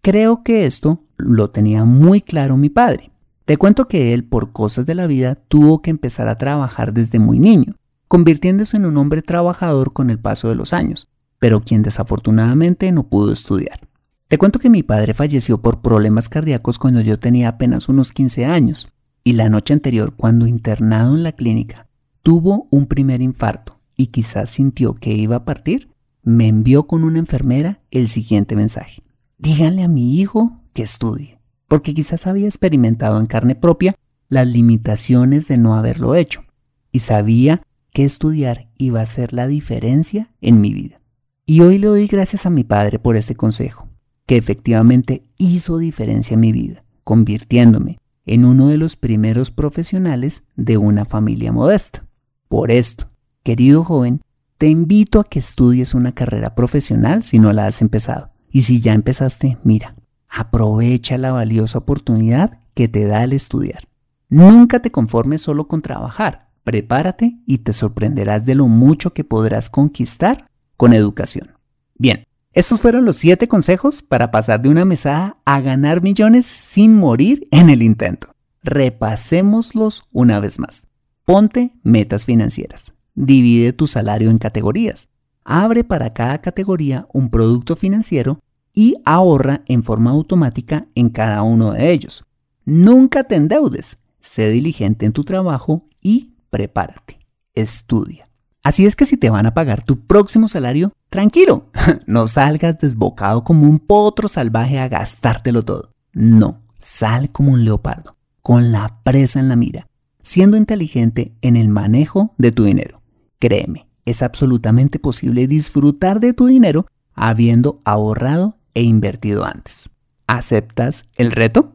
Creo 0.00 0.44
que 0.44 0.64
esto 0.64 1.00
lo 1.16 1.50
tenía 1.50 1.84
muy 1.84 2.20
claro 2.20 2.56
mi 2.56 2.70
padre. 2.70 3.10
Te 3.44 3.56
cuento 3.56 3.88
que 3.88 4.14
él, 4.14 4.22
por 4.22 4.52
cosas 4.52 4.86
de 4.86 4.94
la 4.94 5.08
vida, 5.08 5.34
tuvo 5.48 5.82
que 5.82 5.90
empezar 5.90 6.28
a 6.28 6.38
trabajar 6.38 6.92
desde 6.92 7.18
muy 7.18 7.40
niño, 7.40 7.74
convirtiéndose 8.06 8.76
en 8.76 8.86
un 8.86 8.96
hombre 8.96 9.22
trabajador 9.22 9.92
con 9.92 10.10
el 10.10 10.20
paso 10.20 10.48
de 10.48 10.54
los 10.54 10.72
años, 10.72 11.08
pero 11.40 11.62
quien 11.62 11.82
desafortunadamente 11.82 12.92
no 12.92 13.08
pudo 13.08 13.32
estudiar. 13.32 13.80
Te 14.28 14.38
cuento 14.38 14.60
que 14.60 14.70
mi 14.70 14.84
padre 14.84 15.14
falleció 15.14 15.60
por 15.60 15.80
problemas 15.82 16.28
cardíacos 16.28 16.78
cuando 16.78 17.00
yo 17.00 17.18
tenía 17.18 17.48
apenas 17.48 17.88
unos 17.88 18.12
15 18.12 18.44
años, 18.44 18.88
y 19.24 19.32
la 19.32 19.48
noche 19.48 19.74
anterior, 19.74 20.14
cuando 20.16 20.46
internado 20.46 21.16
en 21.16 21.24
la 21.24 21.32
clínica, 21.32 21.88
tuvo 22.22 22.68
un 22.70 22.86
primer 22.86 23.20
infarto 23.22 23.80
y 23.96 24.08
quizás 24.08 24.50
sintió 24.50 24.94
que 24.94 25.12
iba 25.12 25.36
a 25.36 25.44
partir, 25.44 25.90
me 26.22 26.48
envió 26.48 26.86
con 26.86 27.04
una 27.04 27.18
enfermera 27.18 27.80
el 27.90 28.08
siguiente 28.08 28.56
mensaje. 28.56 29.02
Díganle 29.38 29.82
a 29.82 29.88
mi 29.88 30.20
hijo 30.20 30.60
que 30.72 30.82
estudie, 30.82 31.38
porque 31.68 31.94
quizás 31.94 32.26
había 32.26 32.46
experimentado 32.46 33.18
en 33.18 33.26
carne 33.26 33.54
propia 33.54 33.94
las 34.28 34.46
limitaciones 34.46 35.48
de 35.48 35.58
no 35.58 35.74
haberlo 35.74 36.14
hecho 36.14 36.44
y 36.92 37.00
sabía 37.00 37.62
que 37.92 38.04
estudiar 38.04 38.68
iba 38.78 39.00
a 39.00 39.06
ser 39.06 39.32
la 39.32 39.46
diferencia 39.46 40.30
en 40.40 40.60
mi 40.60 40.72
vida. 40.72 41.00
Y 41.44 41.60
hoy 41.60 41.78
le 41.78 41.88
doy 41.88 42.06
gracias 42.06 42.46
a 42.46 42.50
mi 42.50 42.64
padre 42.64 42.98
por 42.98 43.16
ese 43.16 43.34
consejo, 43.34 43.88
que 44.26 44.36
efectivamente 44.36 45.24
hizo 45.36 45.78
diferencia 45.78 46.34
en 46.34 46.40
mi 46.40 46.52
vida, 46.52 46.84
convirtiéndome 47.04 47.98
en 48.24 48.44
uno 48.44 48.68
de 48.68 48.78
los 48.78 48.96
primeros 48.96 49.50
profesionales 49.50 50.44
de 50.54 50.78
una 50.78 51.04
familia 51.04 51.52
modesta. 51.52 52.06
Por 52.52 52.70
esto, 52.70 53.08
querido 53.44 53.82
joven, 53.82 54.20
te 54.58 54.68
invito 54.68 55.20
a 55.20 55.24
que 55.24 55.38
estudies 55.38 55.94
una 55.94 56.12
carrera 56.12 56.54
profesional 56.54 57.22
si 57.22 57.38
no 57.38 57.50
la 57.54 57.64
has 57.64 57.80
empezado. 57.80 58.28
Y 58.50 58.60
si 58.60 58.78
ya 58.78 58.92
empezaste, 58.92 59.56
mira, 59.64 59.96
aprovecha 60.28 61.16
la 61.16 61.32
valiosa 61.32 61.78
oportunidad 61.78 62.60
que 62.74 62.88
te 62.88 63.06
da 63.06 63.24
el 63.24 63.32
estudiar. 63.32 63.88
Nunca 64.28 64.82
te 64.82 64.92
conformes 64.92 65.40
solo 65.40 65.66
con 65.66 65.80
trabajar. 65.80 66.50
Prepárate 66.62 67.38
y 67.46 67.56
te 67.60 67.72
sorprenderás 67.72 68.44
de 68.44 68.54
lo 68.54 68.68
mucho 68.68 69.14
que 69.14 69.24
podrás 69.24 69.70
conquistar 69.70 70.46
con 70.76 70.92
educación. 70.92 71.52
Bien, 71.94 72.24
estos 72.52 72.82
fueron 72.82 73.06
los 73.06 73.16
7 73.16 73.48
consejos 73.48 74.02
para 74.02 74.30
pasar 74.30 74.60
de 74.60 74.68
una 74.68 74.84
mesada 74.84 75.38
a 75.46 75.62
ganar 75.62 76.02
millones 76.02 76.44
sin 76.44 76.98
morir 76.98 77.48
en 77.50 77.70
el 77.70 77.80
intento. 77.80 78.34
Repasémoslos 78.62 80.02
una 80.12 80.38
vez 80.38 80.58
más. 80.58 80.84
Ponte 81.24 81.70
metas 81.84 82.24
financieras. 82.24 82.94
Divide 83.14 83.72
tu 83.72 83.86
salario 83.86 84.28
en 84.28 84.38
categorías. 84.38 85.08
Abre 85.44 85.84
para 85.84 86.12
cada 86.12 86.40
categoría 86.40 87.06
un 87.12 87.30
producto 87.30 87.76
financiero 87.76 88.40
y 88.74 88.96
ahorra 89.04 89.62
en 89.66 89.84
forma 89.84 90.10
automática 90.10 90.88
en 90.96 91.10
cada 91.10 91.42
uno 91.42 91.72
de 91.72 91.92
ellos. 91.92 92.24
Nunca 92.64 93.22
te 93.24 93.36
endeudes. 93.36 93.98
Sé 94.18 94.48
diligente 94.48 95.06
en 95.06 95.12
tu 95.12 95.22
trabajo 95.22 95.88
y 96.00 96.34
prepárate. 96.50 97.20
Estudia. 97.54 98.28
Así 98.64 98.84
es 98.84 98.96
que 98.96 99.06
si 99.06 99.16
te 99.16 99.30
van 99.30 99.46
a 99.46 99.54
pagar 99.54 99.84
tu 99.84 100.00
próximo 100.06 100.48
salario, 100.48 100.92
tranquilo, 101.08 101.70
no 102.06 102.26
salgas 102.26 102.78
desbocado 102.80 103.44
como 103.44 103.68
un 103.68 103.78
potro 103.78 104.26
salvaje 104.26 104.80
a 104.80 104.88
gastártelo 104.88 105.64
todo. 105.64 105.92
No, 106.12 106.62
sal 106.80 107.30
como 107.30 107.52
un 107.52 107.64
leopardo, 107.64 108.16
con 108.42 108.72
la 108.72 109.00
presa 109.04 109.38
en 109.38 109.48
la 109.48 109.56
mira 109.56 109.86
siendo 110.22 110.56
inteligente 110.56 111.32
en 111.42 111.56
el 111.56 111.68
manejo 111.68 112.34
de 112.38 112.52
tu 112.52 112.64
dinero. 112.64 113.02
Créeme, 113.38 113.86
es 114.04 114.22
absolutamente 114.22 114.98
posible 114.98 115.46
disfrutar 115.46 116.20
de 116.20 116.32
tu 116.32 116.46
dinero 116.46 116.86
habiendo 117.14 117.80
ahorrado 117.84 118.56
e 118.74 118.82
invertido 118.82 119.44
antes. 119.44 119.90
¿Aceptas 120.26 121.10
el 121.16 121.30
reto? 121.30 121.72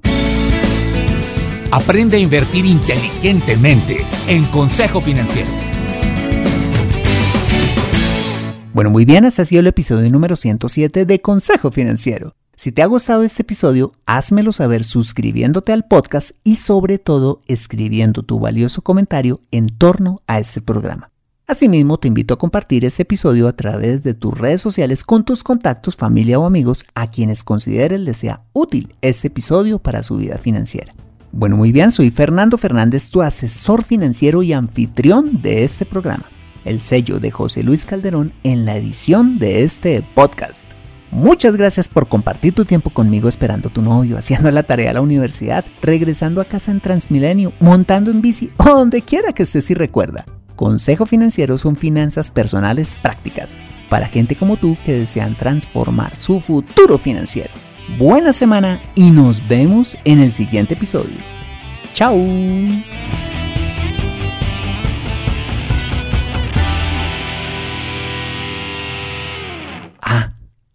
Aprende 1.71 2.17
a 2.17 2.19
invertir 2.19 2.65
inteligentemente 2.65 3.97
en 4.27 4.45
Consejo 4.45 5.01
Financiero. 5.01 5.49
Bueno, 8.73 8.89
muy 8.89 9.05
bien, 9.05 9.25
ese 9.25 9.41
ha 9.41 9.45
sido 9.45 9.59
el 9.59 9.67
episodio 9.67 10.09
número 10.09 10.35
107 10.35 11.05
de 11.05 11.19
Consejo 11.19 11.71
Financiero. 11.71 12.36
Si 12.57 12.71
te 12.71 12.81
ha 12.81 12.87
gustado 12.87 13.21
este 13.21 13.43
episodio, 13.43 13.93
házmelo 14.07 14.51
saber 14.51 14.83
suscribiéndote 14.83 15.73
al 15.73 15.85
podcast 15.85 16.31
y 16.43 16.55
sobre 16.55 16.97
todo 16.97 17.43
escribiendo 17.47 18.23
tu 18.23 18.39
valioso 18.39 18.81
comentario 18.81 19.41
en 19.51 19.67
torno 19.67 20.21
a 20.25 20.39
este 20.39 20.59
programa. 20.59 21.11
Asimismo, 21.45 21.99
te 21.99 22.07
invito 22.07 22.33
a 22.33 22.39
compartir 22.39 22.83
este 22.83 23.03
episodio 23.03 23.47
a 23.47 23.55
través 23.55 24.01
de 24.01 24.15
tus 24.15 24.35
redes 24.35 24.59
sociales 24.59 25.03
con 25.03 25.23
tus 25.23 25.43
contactos, 25.43 25.95
familia 25.95 26.39
o 26.39 26.47
amigos 26.47 26.83
a 26.95 27.11
quienes 27.11 27.43
consideres 27.43 27.99
les 27.99 28.17
sea 28.17 28.41
útil 28.53 28.95
este 29.01 29.27
episodio 29.27 29.77
para 29.77 30.01
su 30.01 30.17
vida 30.17 30.39
financiera. 30.39 30.95
Bueno, 31.31 31.57
muy 31.57 31.71
bien, 31.71 31.91
soy 31.91 32.09
Fernando 32.09 32.57
Fernández, 32.57 33.11
tu 33.11 33.21
asesor 33.21 33.83
financiero 33.83 34.41
y 34.41 34.53
anfitrión 34.53 35.43
de 35.43 35.63
este 35.63 35.85
programa. 35.85 36.25
El 36.65 36.79
sello 36.79 37.19
de 37.19 37.29
José 37.29 37.61
Luis 37.61 37.85
Calderón 37.85 38.33
en 38.41 38.65
la 38.65 38.75
edición 38.77 39.37
de 39.37 39.61
este 39.61 40.03
podcast. 40.15 40.76
Muchas 41.11 41.55
gracias 41.55 41.87
por 41.87 42.07
compartir 42.07 42.53
tu 42.53 42.65
tiempo 42.65 42.89
conmigo 42.89 43.29
esperando 43.29 43.69
tu 43.69 43.81
novio, 43.81 44.17
haciendo 44.17 44.51
la 44.51 44.63
tarea 44.63 44.91
a 44.91 44.93
la 44.93 45.01
universidad, 45.01 45.65
regresando 45.81 46.41
a 46.41 46.45
casa 46.45 46.71
en 46.71 46.81
Transmilenio, 46.81 47.53
montando 47.59 48.11
en 48.11 48.21
bici 48.21 48.49
o 48.57 48.63
donde 48.65 49.01
quiera 49.01 49.33
que 49.33 49.43
estés 49.43 49.69
y 49.71 49.73
recuerda. 49.73 50.25
Consejo 50.55 51.05
Financiero 51.05 51.57
son 51.57 51.75
finanzas 51.75 52.31
personales 52.31 52.95
prácticas 52.95 53.61
para 53.89 54.07
gente 54.07 54.35
como 54.35 54.57
tú 54.57 54.75
que 54.83 54.93
desean 54.93 55.37
transformar 55.37 56.15
su 56.15 56.39
futuro 56.39 56.97
financiero. 56.97 57.51
Buena 57.97 58.33
semana 58.33 58.81
y 58.95 59.11
nos 59.11 59.47
vemos 59.47 59.95
en 60.03 60.19
el 60.19 60.31
siguiente 60.31 60.73
episodio. 60.73 61.17
Chao. 61.93 62.17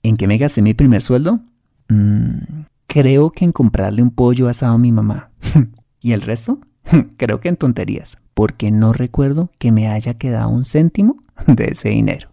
¿En 0.02 0.16
qué 0.16 0.26
me 0.26 0.38
gasté 0.38 0.62
mi 0.62 0.74
primer 0.74 1.02
sueldo? 1.02 1.40
Mm, 1.88 2.64
creo 2.86 3.30
que 3.30 3.44
en 3.44 3.52
comprarle 3.52 4.02
un 4.02 4.10
pollo 4.10 4.48
asado 4.48 4.74
a 4.74 4.78
mi 4.78 4.92
mamá. 4.92 5.30
¿Y 6.00 6.12
el 6.12 6.22
resto? 6.22 6.58
Creo 7.16 7.40
que 7.40 7.48
en 7.48 7.56
tonterías, 7.56 8.18
porque 8.34 8.70
no 8.70 8.92
recuerdo 8.92 9.50
que 9.58 9.70
me 9.70 9.88
haya 9.88 10.14
quedado 10.14 10.50
un 10.50 10.64
céntimo 10.64 11.16
de 11.46 11.66
ese 11.66 11.90
dinero. 11.90 12.31